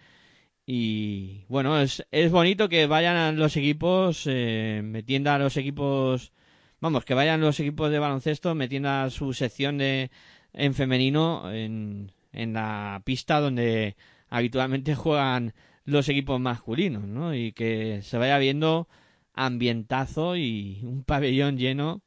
[0.65, 6.34] Y bueno, es, es bonito que vayan los equipos eh, metiendo a los equipos,
[6.80, 10.09] vamos, que vayan los equipos de baloncesto metiendo a su sección de
[10.53, 13.95] en femenino en, en la pista donde
[14.30, 15.53] habitualmente juegan
[15.86, 17.36] los equipos masculinos, ¿no?
[17.36, 18.88] Y que se vaya viendo
[19.34, 22.01] ambientazo y un pabellón lleno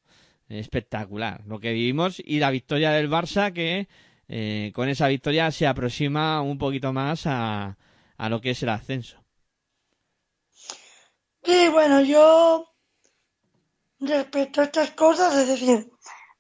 [0.48, 1.42] espectacular.
[1.46, 3.88] Lo que vivimos y la victoria del Barça que
[4.28, 7.76] eh, con esa victoria se aproxima un poquito más a,
[8.16, 9.24] a lo que es el ascenso.
[11.42, 12.68] Sí, bueno, yo
[14.00, 15.90] respecto a estas cosas, es decir,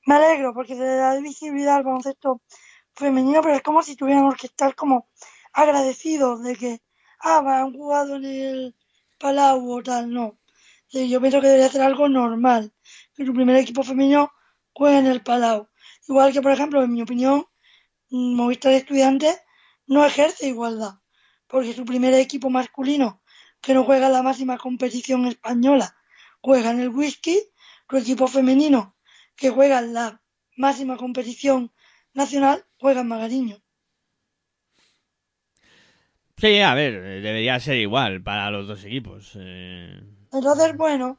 [0.06, 2.42] me alegro porque se da visibilidad al baloncesto
[2.94, 5.08] femenino, pero es como si tuviéramos que estar como
[5.52, 6.82] agradecidos de que,
[7.20, 8.74] ah, han jugado en el
[9.18, 10.38] Palau o tal, no.
[10.90, 12.72] Yo pienso que debería ser algo normal,
[13.14, 14.32] que su primer equipo femenino
[14.72, 15.68] juegue en el Palau.
[16.06, 17.44] Igual que, por ejemplo, en mi opinión,
[18.10, 19.40] Movistar Estudiantes
[19.86, 20.94] no ejerce igualdad,
[21.46, 23.22] porque su primer equipo masculino,
[23.60, 25.96] que no juega en la máxima competición española,
[26.40, 27.38] juega en el whisky,
[27.88, 28.96] su equipo femenino,
[29.36, 30.22] que juega en la
[30.56, 31.72] máxima competición
[32.14, 33.62] nacional, juega en Magariño.
[36.36, 39.32] Sí, a ver, debería ser igual para los dos equipos.
[39.34, 40.00] Eh...
[40.32, 41.18] Entonces, bueno,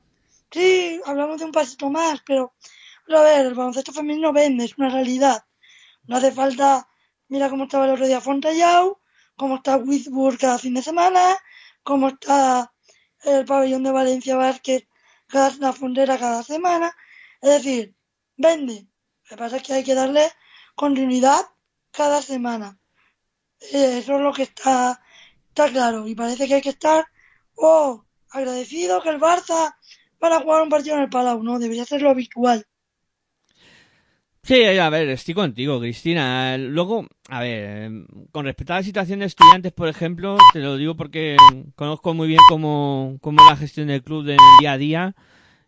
[0.50, 2.54] sí, hablamos de un pasito más, pero,
[3.10, 5.44] a ver, el baloncesto femenino vende, es una realidad.
[6.10, 6.89] No hace falta,
[7.28, 8.99] mira cómo estaba el otro día Fontallau,
[9.36, 11.38] cómo está Wizburg cada fin de semana,
[11.84, 12.74] cómo está
[13.24, 14.88] el pabellón de Valencia Vázquez
[15.78, 16.95] frontera cada semana.
[17.39, 17.95] Es decir,
[18.38, 18.88] vende.
[19.26, 20.32] Lo que pasa es que hay que darle
[20.74, 21.45] continuidad
[21.91, 22.80] cada semana.
[23.72, 24.99] Eh, eso es lo que está,
[25.49, 26.07] está claro.
[26.07, 27.05] Y parece que hay que estar,
[27.53, 29.76] oh, agradecido que el Barça
[30.20, 31.60] van a jugar un partido en el Palau, ¿no?
[31.60, 32.66] Debería ser lo habitual.
[34.50, 36.58] Sí, a ver, estoy contigo, Cristina.
[36.58, 37.91] Luego, a ver,
[38.32, 41.38] con respecto a la situación de estudiantes, por ejemplo, te lo digo porque
[41.76, 45.16] conozco muy bien cómo, cómo la gestión del club del día a día.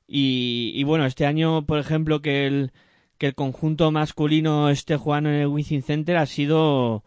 [0.07, 2.71] Y, bueno, este año, por ejemplo, que el,
[3.19, 7.03] que el conjunto masculino esté jugando en el Wizzing Center ha sido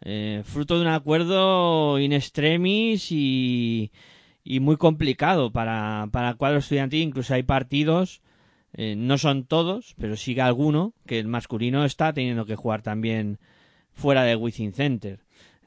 [0.00, 3.92] eh, fruto de un acuerdo in extremis y,
[4.44, 7.02] y muy complicado para, para el cuadro estudiantil.
[7.02, 8.22] Incluso hay partidos
[8.74, 13.38] eh, no son todos, pero sí alguno, que el masculino está teniendo que jugar también
[13.92, 15.20] fuera del Wizzing Center.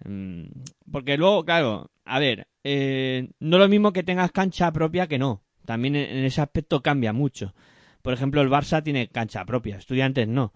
[0.05, 0.43] Mm,
[0.91, 5.43] porque luego, claro, a ver, eh, no lo mismo que tengas cancha propia que no.
[5.65, 7.53] También en ese aspecto cambia mucho.
[8.01, 10.53] Por ejemplo, el Barça tiene cancha propia, estudiantes no.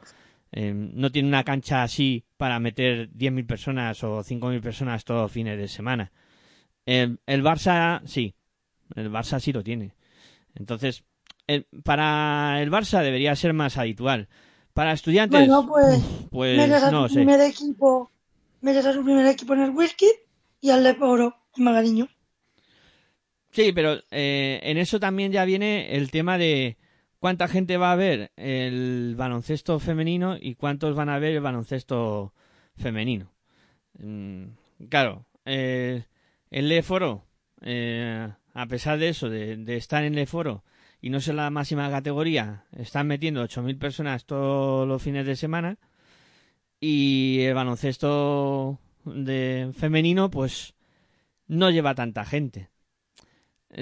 [0.51, 5.57] Eh, no tiene una cancha así para meter 10.000 personas o 5.000 personas todos fines
[5.57, 6.11] de semana.
[6.85, 8.35] el Barça sí,
[8.95, 9.93] el Barça sí lo tiene.
[10.55, 11.03] Entonces,
[11.83, 14.27] para el Barça debería ser más habitual.
[14.73, 17.15] Para estudiantes, bueno, pues, pues no sé.
[17.15, 18.11] Primer equipo,
[18.61, 20.07] a su primer equipo en el whisky
[20.59, 22.09] y al Leporo en Magariño.
[23.51, 26.77] Sí, pero eh, en eso también ya viene el tema de
[27.19, 32.33] cuánta gente va a ver el baloncesto femenino y cuántos van a ver el baloncesto
[32.75, 33.31] femenino.
[33.97, 34.47] Mm,
[34.89, 36.03] claro, eh,
[36.51, 37.23] el Leforo,
[37.61, 40.65] eh, a pesar de eso, de, de estar en el Leforo
[41.05, 45.77] y no ser la máxima categoría, están metiendo 8.000 personas todos los fines de semana
[46.79, 50.73] y el baloncesto de femenino pues
[51.45, 52.71] no lleva tanta gente.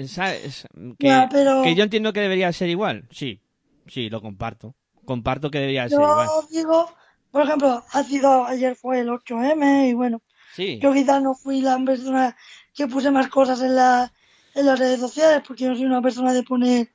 [0.06, 0.68] ¿Sabes?
[0.98, 1.28] Que,
[1.64, 3.08] que yo entiendo que debería ser igual.
[3.10, 3.40] Sí,
[3.86, 4.74] sí, lo comparto.
[5.06, 6.28] Comparto que debería ser igual.
[6.50, 6.90] digo,
[7.30, 10.20] por ejemplo, ha sido, ayer fue el 8M y bueno,
[10.54, 10.78] sí.
[10.78, 12.36] yo quizás no fui la persona
[12.74, 14.12] que puse más cosas en, la,
[14.54, 16.90] en las redes sociales porque yo soy una persona de poner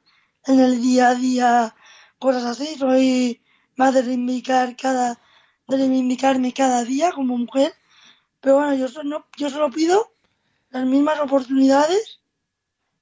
[0.45, 1.75] en el día a día
[2.17, 2.75] cosas así.
[2.77, 3.41] Soy
[3.75, 5.19] más de reivindicar cada,
[5.67, 7.73] de reivindicarme cada día como mujer.
[8.41, 10.13] Pero bueno, yo solo, yo solo pido
[10.69, 12.21] las mismas oportunidades,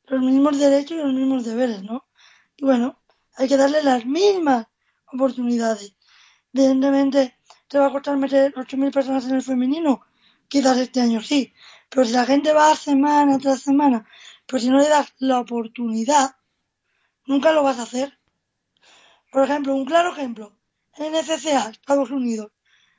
[0.06, 2.08] los mismos derechos y los mismos deberes, ¿no?
[2.56, 3.00] Y bueno,
[3.36, 4.68] hay que darle las mismas
[5.12, 5.96] oportunidades.
[6.54, 10.02] Evidentemente, te va a costar meter 8.000 personas en el femenino,
[10.48, 11.54] quizás este año sí,
[11.90, 14.08] pero si la gente va semana tras semana,
[14.46, 16.37] pero si no le das la oportunidad,
[17.28, 18.18] nunca lo vas a hacer.
[19.32, 20.58] Por ejemplo, un claro ejemplo,
[20.98, 22.52] NCCA, Estados Unidos,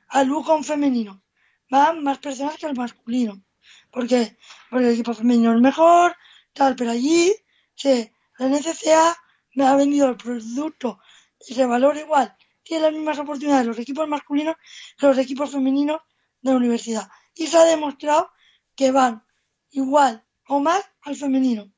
[0.07, 1.21] al con femenino,
[1.69, 3.43] van más personas que al masculino.
[3.91, 4.37] ¿Por qué?
[4.69, 6.15] Porque el equipo femenino es mejor,
[6.53, 7.33] tal, pero allí,
[7.75, 9.17] sí, la NCCA
[9.55, 10.99] me ha vendido el producto
[11.47, 14.55] y se valora igual, tiene las mismas oportunidades los equipos masculinos
[14.97, 16.01] que los equipos femeninos
[16.41, 17.09] de la universidad.
[17.33, 18.31] Y se ha demostrado
[18.75, 19.23] que van
[19.71, 21.71] igual o más al femenino.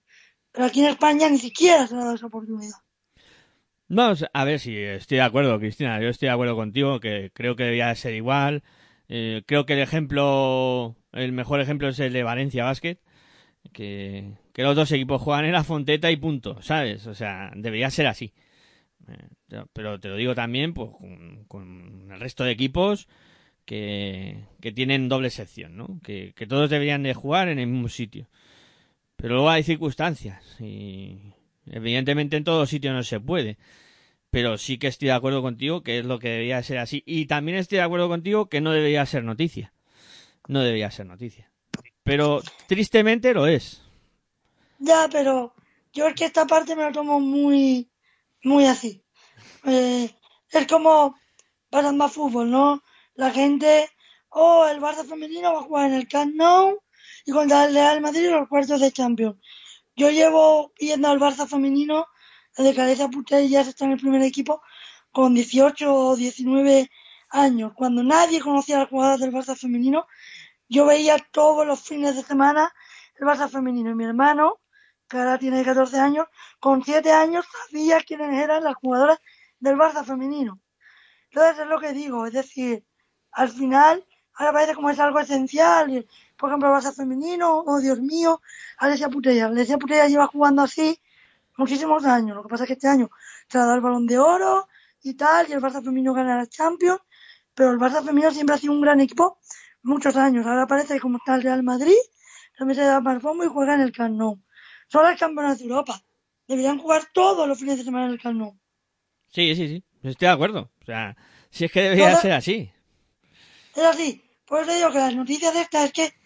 [0.51, 2.77] Pero aquí en España ni siquiera se ha dado esa oportunidad.
[3.87, 6.01] Vamos a ver si estoy de acuerdo, Cristina.
[6.01, 8.63] Yo estoy de acuerdo contigo, que creo que debía ser igual.
[9.09, 12.99] Eh, creo que el ejemplo, el mejor ejemplo es el de Valencia Basket,
[13.73, 17.05] que, que los dos equipos juegan en la Fonteta y punto, ¿sabes?
[17.07, 18.33] O sea, debería ser así.
[19.09, 20.91] Eh, pero te lo digo también pues,
[21.49, 23.09] con, el resto de equipos
[23.65, 25.99] que, que tienen doble sección, ¿no?
[26.01, 28.29] Que, que todos deberían de jugar en el mismo sitio.
[29.21, 31.33] Pero luego hay circunstancias y
[31.67, 33.57] evidentemente en todos sitios no se puede.
[34.31, 37.03] Pero sí que estoy de acuerdo contigo que es lo que debería ser así.
[37.05, 39.73] Y también estoy de acuerdo contigo que no debería ser noticia.
[40.47, 41.51] No debería ser noticia.
[42.03, 43.83] Pero tristemente lo es.
[44.79, 45.53] Ya, pero
[45.93, 47.87] yo es que esta parte me la tomo muy,
[48.43, 49.03] muy así.
[49.65, 50.09] Eh,
[50.51, 51.15] es como
[51.69, 52.81] para más fútbol, ¿no?
[53.15, 53.89] la gente,
[54.29, 56.81] oh, el Barça femenino va a jugar en el Camp Nou
[57.25, 59.37] y contra el Real Madrid los cuartos de Champions.
[59.95, 62.07] Yo llevo yendo al Barça femenino
[62.57, 64.61] desde que Alesia Putellas está en el primer equipo
[65.11, 66.89] con 18 o 19
[67.29, 67.73] años.
[67.75, 70.07] Cuando nadie conocía las jugadoras del Barça femenino,
[70.69, 72.73] yo veía todos los fines de semana
[73.19, 73.91] el Barça femenino.
[73.91, 74.59] Y mi hermano,
[75.07, 76.27] que ahora tiene 14 años,
[76.59, 79.19] con 7 años sabía quiénes eran las jugadoras
[79.59, 80.59] del Barça femenino.
[81.29, 82.85] Entonces es lo que digo, es decir,
[83.31, 86.05] al final ahora parece como es algo esencial,
[86.41, 88.41] por ejemplo el Barça femenino, oh Dios mío,
[88.79, 89.45] Alesia Putella.
[89.45, 90.99] Alesia Putella lleva jugando así
[91.55, 93.11] muchísimos años, lo que pasa es que este año
[93.47, 94.67] se ha dado el balón de oro
[95.03, 96.99] y tal, y el Barça femenino gana la Champions,
[97.53, 99.37] pero el Barça femenino siempre ha sido un gran equipo
[99.83, 102.01] muchos años, ahora parece que como está el Real Madrid,
[102.57, 104.39] también se da más y juega en el Camp Nou.
[104.87, 106.01] Son los campeonatos de Europa.
[106.47, 108.57] Deberían jugar todos los fines de semana en el Camp Nou.
[109.27, 110.71] Sí, sí, sí, estoy de acuerdo.
[110.81, 111.15] O sea,
[111.51, 112.71] si es que debería ser así.
[113.75, 114.23] Es así.
[114.45, 116.20] Por eso digo que las noticias de esta es que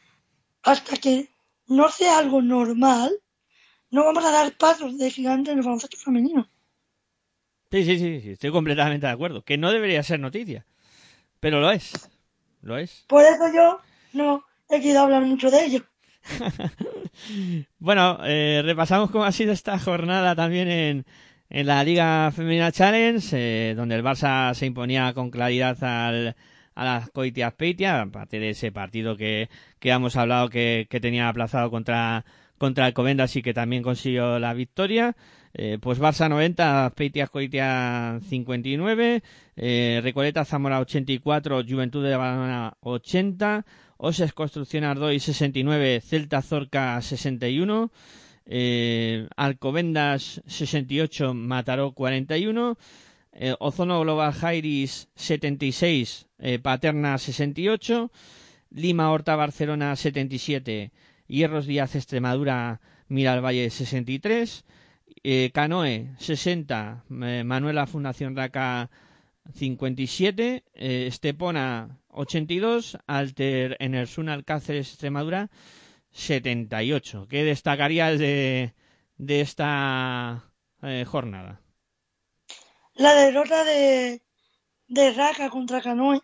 [0.66, 1.30] hasta que
[1.68, 3.12] no sea algo normal,
[3.92, 6.50] no vamos a dar pasos de gigante en el baloncesto femenino.
[7.72, 9.44] Sí, sí, sí, sí, estoy completamente de acuerdo.
[9.44, 10.66] Que no debería ser noticia.
[11.40, 12.10] Pero lo es.
[12.62, 13.06] Lo es.
[13.08, 13.80] Por eso yo
[14.14, 15.86] no he querido hablar mucho de ello.
[17.80, 21.06] bueno, eh, repasamos cómo ha sido esta jornada también en,
[21.50, 26.36] en la Liga Femenina Challenge, eh, donde el Barça se imponía con claridad al,
[26.76, 29.50] a las Coitias Peitia, aparte de ese partido que,
[29.80, 32.26] que hemos hablado que, que tenía aplazado contra,
[32.58, 35.16] contra el Covendas y que también consiguió la victoria.
[35.58, 39.24] Eh, pues Barça 90, Peitia Coitia 59,
[39.56, 43.66] eh, Recoleta Zamora 84, Juventud de Badalona 80,
[43.96, 47.90] Oses Construcción Ardoy 69, Celta Zorca 61,
[48.48, 52.78] eh, Alcobendas 68, Mataró 41,
[53.36, 58.12] eh, Ozono Global Jairis 76, eh, Paterna 68,
[58.72, 60.92] Lima Horta Barcelona 77,
[61.28, 64.66] Hierros Díaz Extremadura Miralvalle 63,
[65.24, 68.90] eh, Canoe 60, eh, Manuela Fundación Raca
[69.54, 75.50] 57, eh, Estepona 82, Alter Enersun Alcáceres Extremadura
[76.12, 77.28] 78.
[77.30, 78.74] ¿Qué destacarías de,
[79.18, 80.52] de esta
[81.08, 81.65] jornada?
[82.96, 84.22] La derrota de,
[84.88, 86.22] de Raca contra Canoe.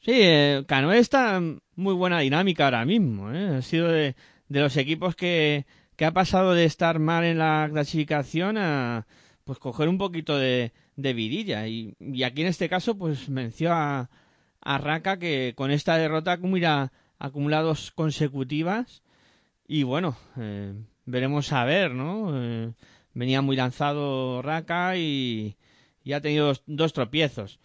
[0.00, 1.40] Sí, eh, Canoe está
[1.76, 3.32] muy buena dinámica ahora mismo.
[3.32, 3.56] ¿eh?
[3.58, 4.16] Ha sido de,
[4.48, 9.06] de los equipos que, que ha pasado de estar mal en la clasificación a
[9.44, 11.68] pues coger un poquito de, de vidilla.
[11.68, 14.10] Y, y aquí en este caso, pues menció a,
[14.60, 19.04] a Raca que con esta derrota acumula acumulados consecutivas.
[19.68, 20.74] Y bueno, eh,
[21.04, 22.32] veremos a ver, ¿no?
[22.34, 22.72] Eh,
[23.14, 25.56] venía muy lanzado Raca y,
[26.04, 27.58] y ha tenido dos, dos, tropiezos.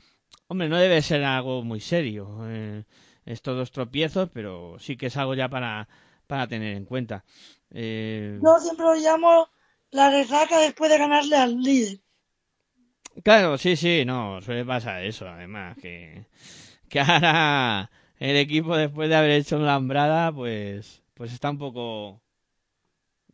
[0.47, 2.83] Hombre, no debe ser algo muy serio eh,
[3.25, 5.87] estos dos tropiezos, pero sí que es algo ya para,
[6.27, 7.23] para tener en cuenta.
[7.71, 8.39] Eh...
[8.41, 9.49] Yo siempre lo llamo
[9.91, 11.99] la resaca después de ganarle al líder.
[13.23, 16.25] Claro, sí, sí, no, suele pasar eso, además, que,
[16.87, 17.89] que ahora
[18.19, 22.21] el equipo después de haber hecho una lambrada, pues, pues está un poco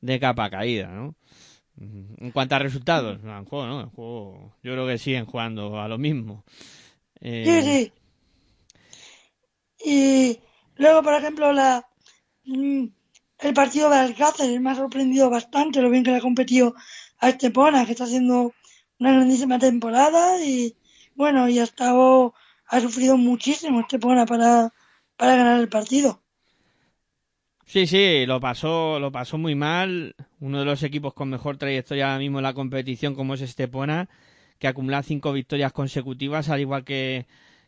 [0.02, 1.16] de capa caída, ¿no?
[1.80, 3.82] En cuanto a resultados, no, en juego, ¿no?
[3.82, 6.44] En juego, yo creo que siguen jugando a lo mismo.
[7.20, 7.44] Eh...
[7.46, 7.92] Sí, sí.
[9.86, 10.40] Y
[10.78, 11.86] luego, por ejemplo, la
[12.46, 16.76] el partido de Alcácer me ha sorprendido bastante lo bien que le ha competido
[17.20, 18.54] a Estepona, que está haciendo
[19.00, 20.76] una grandísima temporada y
[21.16, 22.34] bueno, y ha estado,
[22.68, 24.72] ha sufrido muchísimo Estepona para,
[25.18, 26.22] para ganar el partido.
[27.66, 30.16] Sí, sí, lo pasó, lo pasó muy mal.
[30.44, 34.10] Uno de los equipos con mejor trayectoria ahora mismo en la competición, como es Estepona,
[34.60, 37.28] que acumula cinco victorias consecutivas, al igual que,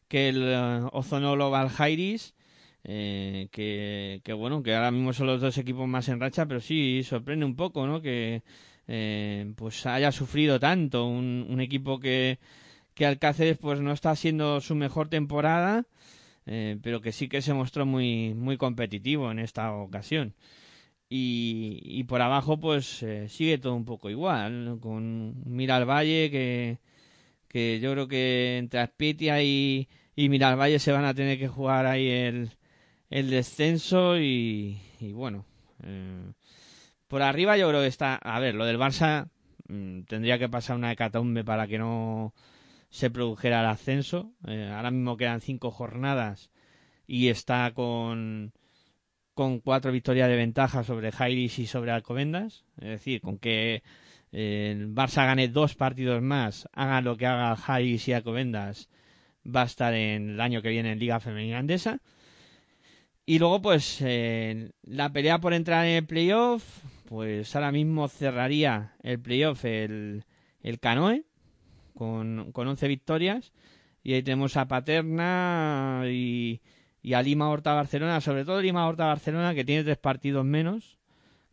[0.09, 0.53] que el
[0.91, 2.35] Ozonolo Valjairis.
[2.83, 6.59] Eh, que, que, bueno, que ahora mismo son los dos equipos más en racha, pero
[6.59, 8.01] sí sorprende un poco, ¿no?
[8.01, 8.43] Que
[8.89, 12.39] eh, pues haya sufrido tanto un, un, equipo que,
[12.93, 15.85] que Alcáceres pues no está haciendo su mejor temporada,
[16.45, 20.33] eh, pero que sí que se mostró muy, muy competitivo en esta ocasión.
[21.07, 26.79] Y, por abajo pues eh, sigue todo un poco igual, con Mira al Valle que,
[27.47, 31.85] que yo creo que entre Aspitia y, y Miralvalle se van a tener que jugar
[31.85, 32.51] ahí el,
[33.09, 35.45] el descenso y, y bueno,
[35.83, 36.31] eh,
[37.07, 39.29] por arriba yo creo que está, a ver, lo del Barça
[39.67, 42.33] mmm, tendría que pasar una hecatombe para que no
[42.89, 44.31] se produjera el ascenso.
[44.47, 46.51] Eh, ahora mismo quedan cinco jornadas
[47.07, 48.53] y está con
[49.35, 52.65] con cuatro victorias de ventaja sobre Jairis y sobre Alcobendas.
[52.77, 53.83] Es decir, con que
[54.31, 58.89] eh, el Barça gane dos partidos más, haga lo que haga Jairis y Alcobendas,
[59.45, 61.99] va a estar en el año que viene en Liga Femenina Andesa.
[63.27, 66.63] Y luego, pues, la pelea por entrar en el playoff,
[67.09, 70.25] pues ahora mismo cerraría el playoff el,
[70.61, 71.23] el Canoe
[71.95, 73.51] con, con 11 victorias.
[74.03, 76.61] Y ahí tenemos a Paterna y,
[77.05, 80.97] y a Lima Horta Barcelona, sobre todo Lima Horta Barcelona, que tiene tres partidos menos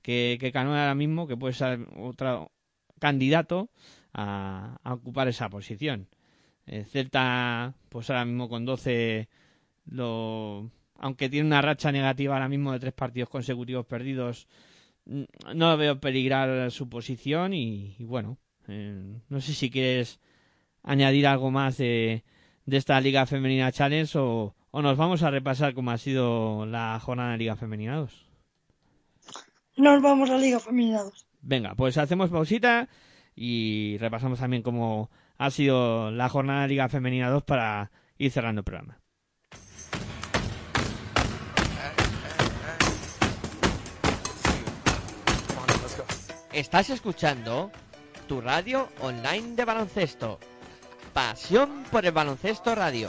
[0.00, 2.50] que, que Canoe ahora mismo, que puede ser otro
[2.98, 3.68] candidato
[4.14, 6.08] a, ocupar esa posición.
[6.64, 9.28] El Celta, pues ahora mismo con 12,
[9.90, 14.48] lo, aunque tiene una racha negativa ahora mismo de tres partidos consecutivos perdidos,
[15.04, 18.38] no veo peligrar su posición y, bueno,
[18.68, 20.18] eh, no sé si quieres
[20.82, 22.24] añadir algo más de,
[22.64, 26.98] de esta Liga Femenina Challenge o, o, nos vamos a repasar cómo ha sido la
[26.98, 28.26] jornada de Liga Femenina 2.
[29.76, 31.26] Nos vamos a Liga Femenina 2.
[31.42, 32.88] Venga, pues hacemos pausita
[33.36, 38.60] y repasamos también cómo ha sido la jornada de Liga Femenina 2 para ir cerrando
[38.60, 38.98] el programa.
[46.52, 47.70] Estás escuchando
[48.28, 50.38] tu radio online de baloncesto.
[51.12, 53.08] Pasión por el baloncesto radio.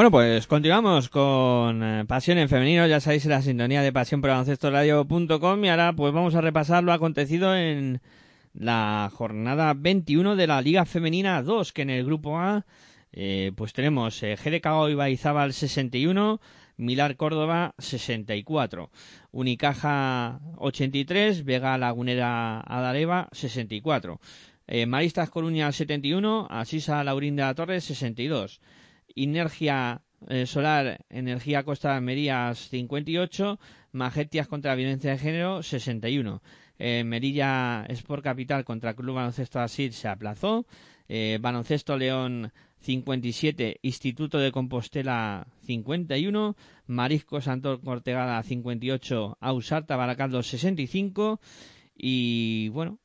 [0.00, 4.30] Bueno, pues continuamos con eh, Pasión en Femenino, ya sabéis la sintonía de Pasión por
[4.30, 8.00] Radio.com y ahora pues vamos a repasar lo acontecido en
[8.54, 12.64] la jornada 21 de la Liga Femenina 2, que en el grupo A
[13.12, 16.40] eh, pues tenemos eh, GDK Ibaizábal 61,
[16.78, 18.88] Milar Córdoba 64,
[19.32, 24.18] Unicaja 83, Vega Lagunera Adaleva 64,
[24.66, 28.62] eh, Maristas Coruña 71, Asisa Laurín de la Torre 62,
[29.16, 33.58] Energía eh, Solar, Energía Costa de Almería 58,
[33.92, 36.42] Magetias contra la Violencia de Género 61.
[36.78, 40.66] Eh, Merilla Sport Capital contra Club Baloncesto Asir se aplazó.
[41.08, 46.56] Eh, Baloncesto León 57, Instituto de Compostela 51,
[46.86, 51.40] Marisco Santor Cortegada 58, Ausarta Baracaldo 65
[52.02, 52.98] y bueno,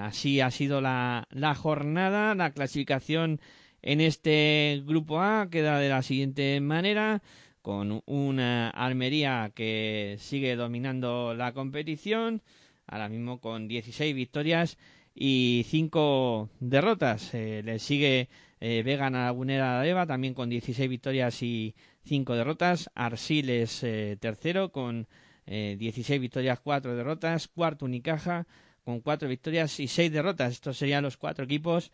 [0.00, 3.40] así ha sido la, la jornada, la clasificación
[3.84, 7.22] en este grupo A queda de la siguiente manera,
[7.60, 12.40] con una Almería que sigue dominando la competición,
[12.86, 14.78] ahora mismo con 16 victorias
[15.14, 17.34] y 5 derrotas.
[17.34, 21.74] Eh, le sigue eh, Vega Lagunera de Eva también con 16 victorias y
[22.06, 22.90] 5 derrotas.
[22.94, 25.06] Arsiles eh, tercero con
[25.46, 27.48] 16 victorias, 4 derrotas.
[27.48, 28.46] Cuarto Unicaja
[28.82, 30.52] con 4 victorias y 6 derrotas.
[30.52, 31.92] Estos serían los cuatro equipos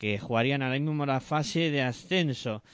[0.00, 2.64] que jugarían ahora mismo la fase de ascenso.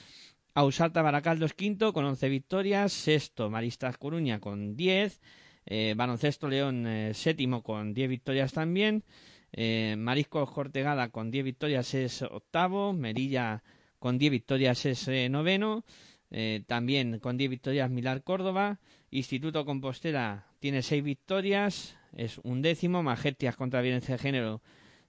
[0.53, 5.19] Ausarta Baracaldos quinto con 11 victorias, sexto Maristas Coruña con 10,
[5.65, 9.03] eh, Baloncesto León eh, séptimo con 10 victorias también,
[9.51, 13.61] eh, Mariscos Cortegada con 10 victorias es octavo, Merilla
[13.99, 15.83] con 10 victorias es eh, noveno,
[16.31, 18.79] eh, también con 10 victorias Milar Córdoba,
[19.11, 24.61] Instituto Compostela tiene 6 victorias, es un décimo, Majertias contra Violencia de Género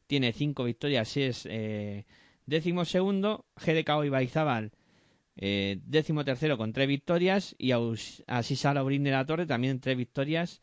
[0.09, 2.07] tiene cinco victorias y es eh,
[2.47, 3.47] décimo segundo.
[3.57, 4.73] GDK Ibaizábal,
[5.37, 7.55] eh, décimo tercero con tres victorias.
[7.59, 7.71] Y
[8.27, 10.61] Asisa Laurín de la Torre también tres victorias.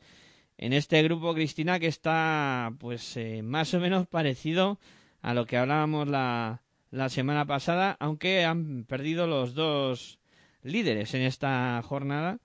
[0.57, 4.80] En este grupo, Cristina, que está pues eh, más o menos parecido
[5.22, 10.19] a lo que hablábamos la, la semana pasada, aunque han perdido los dos
[10.63, 12.39] líderes en esta jornada.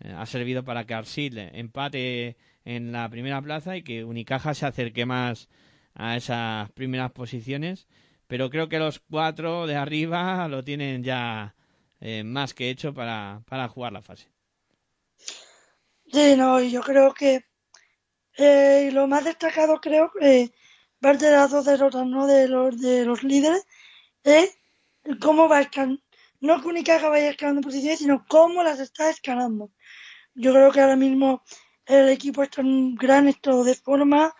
[0.00, 4.66] Eh, ha servido para que Arsil empate en la primera plaza y que Unicaja se
[4.66, 5.48] acerque más
[5.96, 7.88] a esas primeras posiciones.
[8.26, 11.54] Pero creo que los cuatro de arriba lo tienen ya
[12.00, 14.28] eh, más que hecho para, para jugar la fase.
[16.12, 17.44] Sí, no, yo creo que
[18.36, 20.52] eh, lo más destacado creo que
[21.00, 22.26] parte de las dos derrotas ¿no?
[22.26, 23.66] de los de los líderes
[24.22, 24.56] es
[25.20, 26.02] cómo va escalando,
[26.40, 29.70] no que Unicaja vaya escalando posiciones, sino cómo las está escalando.
[30.34, 31.42] Yo creo que ahora mismo
[31.86, 34.34] el equipo está en un gran estado de forma,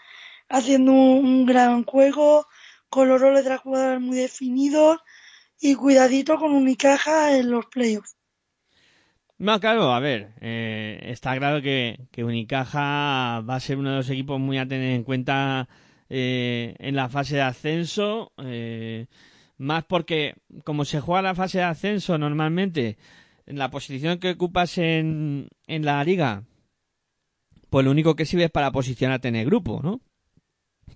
[0.49, 2.47] haciendo un, gran juego,
[2.89, 4.99] con los roles de las jugadoras muy definidos
[5.61, 8.17] y cuidadito con Unicaja en los playoffs.
[9.39, 13.97] No, claro, a ver, eh, está claro que, que, Unicaja va a ser uno de
[13.97, 15.69] los equipos muy a tener en cuenta
[16.09, 19.07] eh, en la fase de ascenso, eh,
[19.59, 22.97] más porque como se juega la fase de ascenso normalmente,
[23.45, 26.45] en la posición que ocupas en, en la liga,
[27.69, 30.01] pues lo único que sirve es para posicionarte en el grupo, ¿no?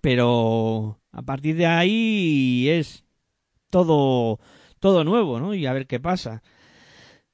[0.00, 3.04] Pero a partir de ahí es
[3.70, 4.40] todo,
[4.78, 5.54] todo nuevo, ¿no?
[5.54, 6.42] Y a ver qué pasa.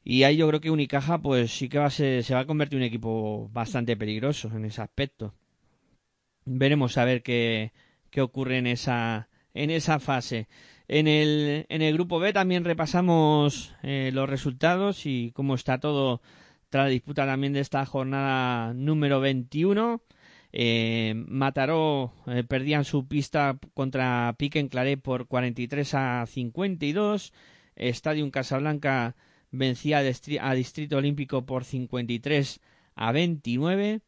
[0.05, 2.47] Y ahí yo creo que Unicaja, pues sí que va a ser, se va a
[2.47, 5.35] convertir en un equipo bastante peligroso en ese aspecto.
[6.45, 7.73] Veremos a ver qué,
[8.11, 10.49] qué ocurre en esa, en esa fase.
[10.89, 16.23] En el, en el grupo B también repasamos eh, los resultados y cómo está todo
[16.70, 20.01] tras la disputa también de esta jornada número 21.
[20.52, 27.32] Eh, Mataró eh, perdían su pista contra Pique en Claret por 43 a 52.
[27.77, 29.16] Estadio Casablanca
[29.51, 32.60] vencía a Distrito Olímpico por 53
[32.94, 34.01] a 29.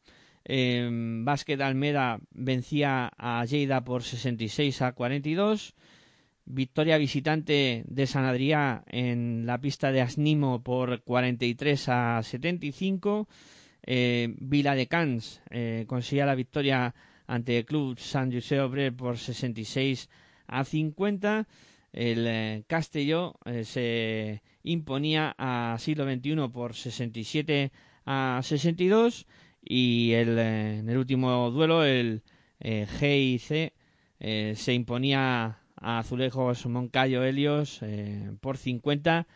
[0.44, 0.88] Eh,
[1.24, 5.74] Básquet Almeda vencía a Lleida por 66 a 42.
[6.46, 13.28] Victoria visitante de San Adrià en la pista de Asnimo por 43 a 75.
[13.90, 16.94] Eh, Vila de Cans eh, conseguía la victoria
[17.26, 20.10] ante el club San José Obrero por 66
[20.46, 21.46] a 50
[21.92, 27.72] el eh, Castelló eh, se imponía a siglo XXI por 67
[28.04, 29.26] a 62
[29.62, 32.22] y el, eh, en el último duelo el
[32.60, 33.72] GIC
[34.20, 37.80] se imponía a Azulejos Moncayo Helios
[38.40, 39.28] por 50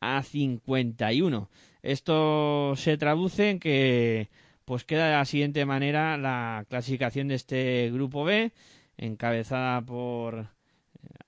[0.00, 1.50] a 51.
[1.82, 4.28] Esto se traduce en que
[4.64, 8.52] pues queda de la siguiente manera la clasificación de este grupo B
[8.96, 10.48] encabezada por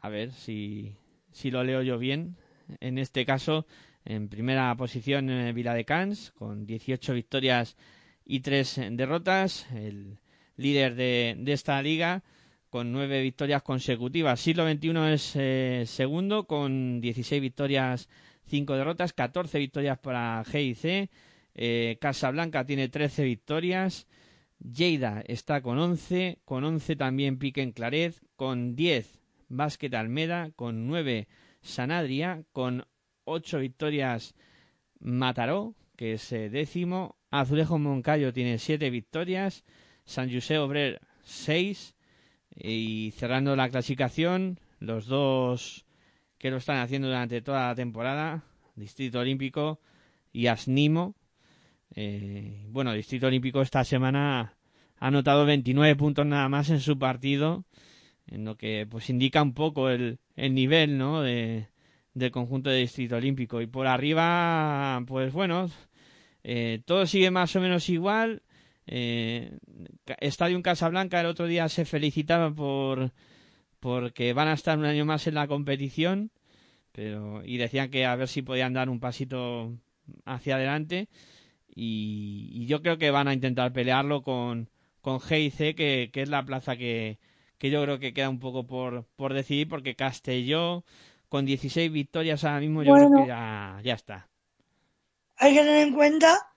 [0.01, 0.95] a ver si,
[1.33, 2.37] si lo leo yo bien.
[2.81, 3.67] En este caso,
[4.05, 7.77] en primera posición eh, Vila de Cans, con 18 victorias
[8.25, 9.67] y 3 derrotas.
[9.75, 10.19] El
[10.57, 12.23] líder de, de esta liga,
[12.71, 14.41] con 9 victorias consecutivas.
[14.41, 18.09] Siglo XXI es eh, segundo, con 16 victorias,
[18.47, 19.13] 5 derrotas.
[19.13, 21.11] 14 victorias para GIC.
[21.55, 24.07] Eh, Casablanca tiene 13 victorias.
[24.59, 30.87] Lleida está con 11, con 11 también Pique en Claret, con 10 Básquet Almeda, con
[30.87, 31.27] 9
[31.63, 32.87] Sanadria, con
[33.25, 34.35] 8 victorias
[35.01, 39.65] Mataró, que es eh, décimo, Azulejo Moncayo tiene 7 victorias,
[40.05, 41.97] San José Obrer 6
[42.55, 45.87] y cerrando la clasificación, los dos
[46.43, 48.43] que lo están haciendo durante toda la temporada,
[48.75, 49.81] Distrito Olímpico
[50.33, 51.15] y Asnimo.
[51.95, 54.57] Eh, bueno, Distrito Olímpico esta semana
[54.99, 57.65] ha anotado 29 puntos nada más en su partido
[58.27, 61.23] en lo que pues indica un poco el, el nivel ¿no?
[61.23, 61.69] de,
[62.13, 63.61] del conjunto de Distrito Olímpico.
[63.61, 65.71] Y por arriba, pues bueno,
[66.43, 68.43] eh, todo sigue más o menos igual.
[68.89, 69.59] Eh,
[70.19, 73.13] Estadio Casablanca el otro día se felicitaba por
[73.83, 76.31] porque van a estar un año más en la competición
[76.93, 79.77] pero y decían que a ver si podían dar un pasito
[80.25, 81.09] hacia adelante
[81.75, 84.71] y, y yo creo que van a intentar pelearlo con
[85.03, 87.19] con GIC que, que es la plaza que,
[87.59, 90.85] que yo creo que queda un poco por, por decidir, porque Castelló,
[91.29, 94.31] con 16 victorias ahora mismo, yo creo que ya, ya está.
[95.37, 96.55] Hay que tener en cuenta,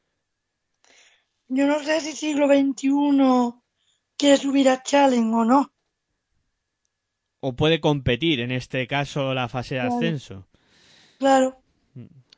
[1.47, 3.53] yo no sé si siglo XXI
[4.17, 5.74] quiere subir a Challenge o no.
[7.47, 10.47] O puede competir, en este caso, la fase de ascenso.
[11.19, 11.57] Claro,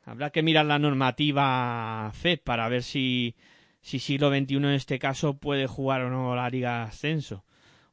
[0.03, 3.35] Habrá que mirar la normativa FED para ver si,
[3.81, 7.43] si siglo XXI en este caso puede jugar o no la Liga de Ascenso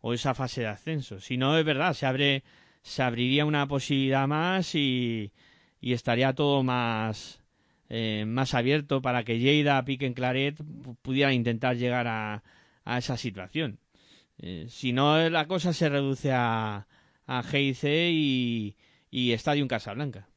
[0.01, 1.21] o esa fase de ascenso.
[1.21, 2.43] Si no, es verdad, se abre,
[2.83, 5.33] se abriría una posibilidad más y,
[5.81, 7.41] y estaría todo más,
[7.89, 12.43] eh, más abierto para que Lleida, Pique en Claret pu- pudieran intentar llegar a,
[12.85, 13.79] a esa situación.
[14.39, 16.87] Eh, si no, la cosa se reduce a,
[17.27, 18.77] a GIC y,
[19.11, 20.29] y Stadium Casablanca.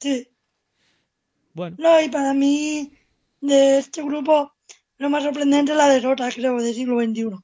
[0.00, 0.28] Sí.
[1.54, 2.92] Bueno, No, y para mí,
[3.40, 4.52] de este grupo,
[4.98, 7.42] lo más sorprendente es la derrota, creo, del siglo XXI.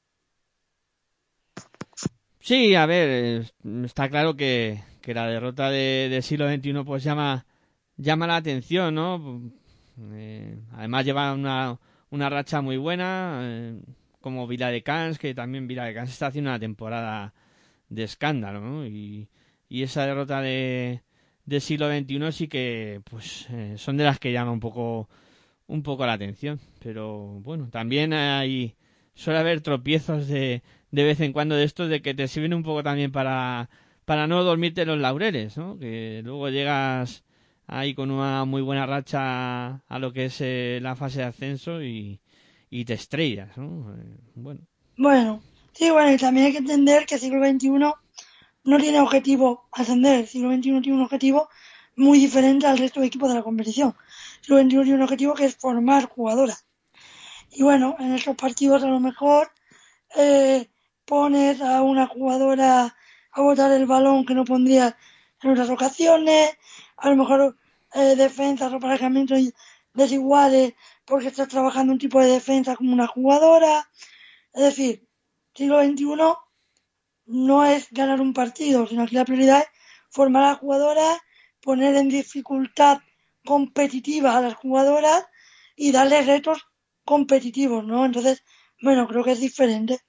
[2.39, 3.51] sí, a ver,
[3.83, 7.45] está claro que, que la derrota de, del siglo XXI pues llama,
[7.97, 9.41] llama la atención, ¿no?
[10.13, 11.79] Eh, además lleva una,
[12.09, 13.81] una racha muy buena, eh,
[14.21, 17.33] como Vila de Cans, que también Vila de Cans está haciendo una temporada
[17.89, 18.85] de escándalo, ¿no?
[18.87, 19.29] Y,
[19.69, 21.01] y esa derrota de,
[21.45, 25.09] del siglo XXI sí que, pues, eh, son de las que llama un poco,
[25.67, 26.59] un poco la atención.
[26.79, 28.75] Pero bueno, también hay,
[29.15, 32.63] suele haber tropiezos de, de vez en cuando de estos de que te sirven un
[32.63, 33.69] poco también para,
[34.05, 35.77] para no dormirte los laureles, ¿no?
[35.79, 37.23] Que luego llegas
[37.67, 41.83] ahí con una muy buena racha a lo que es eh, la fase de ascenso
[41.83, 42.19] y,
[42.69, 43.93] y te estrellas, ¿no?
[43.95, 44.61] Eh, bueno,
[44.97, 45.41] Bueno,
[45.77, 47.69] sí, bueno, y también hay que entender que el siglo XXI
[48.63, 50.21] no tiene objetivo ascender.
[50.21, 51.49] El siglo XXI tiene un objetivo
[51.95, 53.95] muy diferente al resto de equipos de la competición.
[54.39, 56.65] El siglo XXI tiene un objetivo que es formar jugadoras.
[57.51, 59.51] Y bueno, en estos partidos a lo mejor
[60.15, 60.67] eh,
[61.05, 62.95] pones a una jugadora
[63.31, 64.95] a botar el balón que no pondrías
[65.41, 66.57] en otras ocasiones,
[66.97, 67.57] a lo mejor
[67.93, 69.39] eh, defensas o parejamientos
[69.93, 70.73] desiguales
[71.05, 73.89] porque estás trabajando un tipo de defensa como una jugadora.
[74.53, 75.06] Es decir,
[75.57, 76.05] siglo XXI
[77.25, 79.67] no es ganar un partido, sino que la prioridad es
[80.09, 81.19] formar a las jugadoras,
[81.61, 82.99] poner en dificultad
[83.45, 85.25] competitiva a las jugadoras
[85.75, 86.65] y darles retos
[87.03, 88.05] competitivos, ¿no?
[88.05, 88.43] Entonces,
[88.81, 89.99] bueno, creo que es diferente.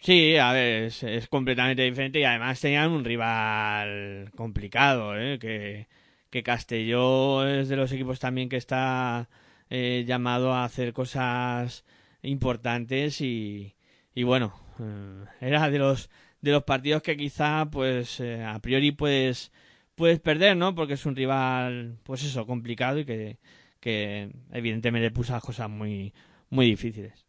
[0.00, 5.38] Sí, a ver, es, es completamente diferente y además tenían un rival complicado, ¿eh?
[5.40, 5.88] que,
[6.30, 9.28] que Castelló es de los equipos también que está
[9.70, 11.84] eh, llamado a hacer cosas
[12.22, 13.74] importantes y,
[14.14, 18.92] y bueno, eh, era de los de los partidos que quizá pues eh, a priori
[18.92, 19.52] puedes
[19.94, 20.74] puedes perder, ¿no?
[20.74, 23.38] Porque es un rival pues eso, complicado y que,
[23.80, 26.12] que evidentemente puso las cosas muy
[26.50, 27.26] muy difíciles.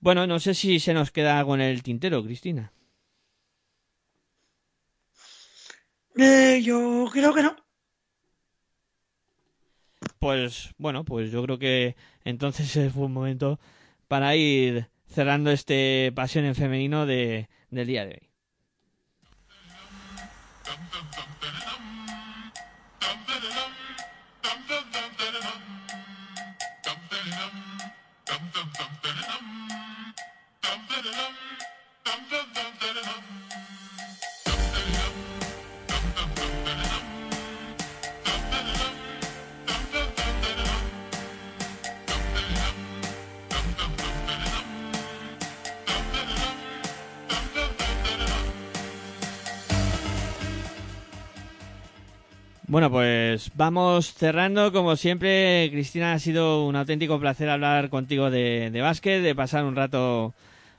[0.00, 2.72] Bueno, no sé si se nos queda algo en el tintero, Cristina.
[6.16, 7.56] Eh, yo creo que no.
[10.18, 13.58] Pues bueno, pues yo creo que entonces es un momento
[14.08, 18.26] para ir cerrando este pasión en femenino de, del día de hoy.
[52.76, 54.70] Bueno, pues vamos cerrando.
[54.70, 59.64] Como siempre, Cristina, ha sido un auténtico placer hablar contigo de, de básquet, de pasar
[59.64, 60.34] un rato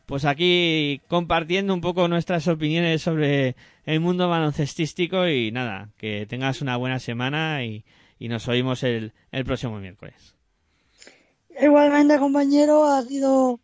[0.06, 3.56] pues aquí compartiendo un poco nuestras opiniones sobre
[3.88, 7.84] el mundo baloncestístico y nada, que tengas una buena semana y,
[8.19, 10.36] y nos oímos el, el próximo miércoles.
[11.60, 13.60] Igualmente, compañero, ha sido,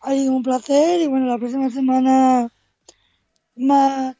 [0.00, 2.48] ha sido un placer y bueno, la próxima semana
[3.54, 4.16] más,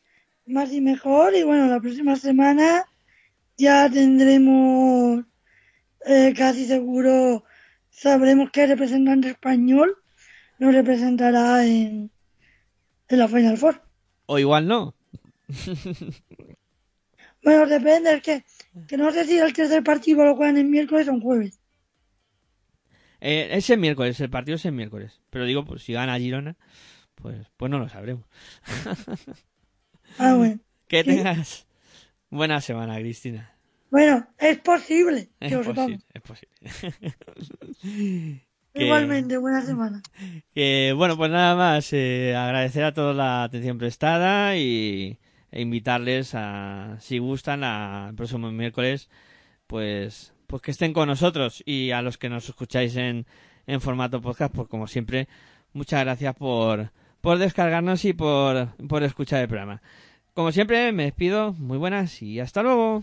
[0.46, 2.87] más y mejor y bueno, la próxima semana
[3.58, 5.24] ya tendremos
[6.06, 7.44] eh, casi seguro,
[7.90, 9.96] sabremos qué representante español
[10.58, 12.10] nos representará en,
[13.08, 13.82] en la Final Four.
[14.26, 14.94] O igual no.
[17.40, 18.44] Bueno, depende, es que,
[18.88, 21.60] que no sé si el tercer partido lo juegan el miércoles o en jueves.
[23.20, 25.22] Eh, es el miércoles, el partido es el miércoles.
[25.30, 26.56] Pero digo, pues si gana Girona,
[27.14, 28.24] pues, pues no lo sabremos.
[30.18, 30.58] Ah, bueno.
[30.88, 31.67] que tengas
[32.30, 33.54] buena semana, Cristina.
[33.90, 35.74] Bueno, es posible que Es sepamos.
[35.74, 36.94] posible, es posible.
[38.74, 40.02] Que- Igualmente, buena semana.
[40.54, 45.18] Que, bueno, pues nada más, eh, agradecer a todos la atención prestada y
[45.50, 49.08] e invitarles a, si gustan, a, el próximo miércoles,
[49.66, 53.26] pues, pues que estén con nosotros y a los que nos escucháis en,
[53.66, 55.28] en formato podcast, pues como siempre,
[55.72, 56.92] muchas gracias por,
[57.22, 59.80] por descargarnos y por, por escuchar el programa.
[60.38, 63.02] Como siempre, me despido, muy buenas y hasta luego.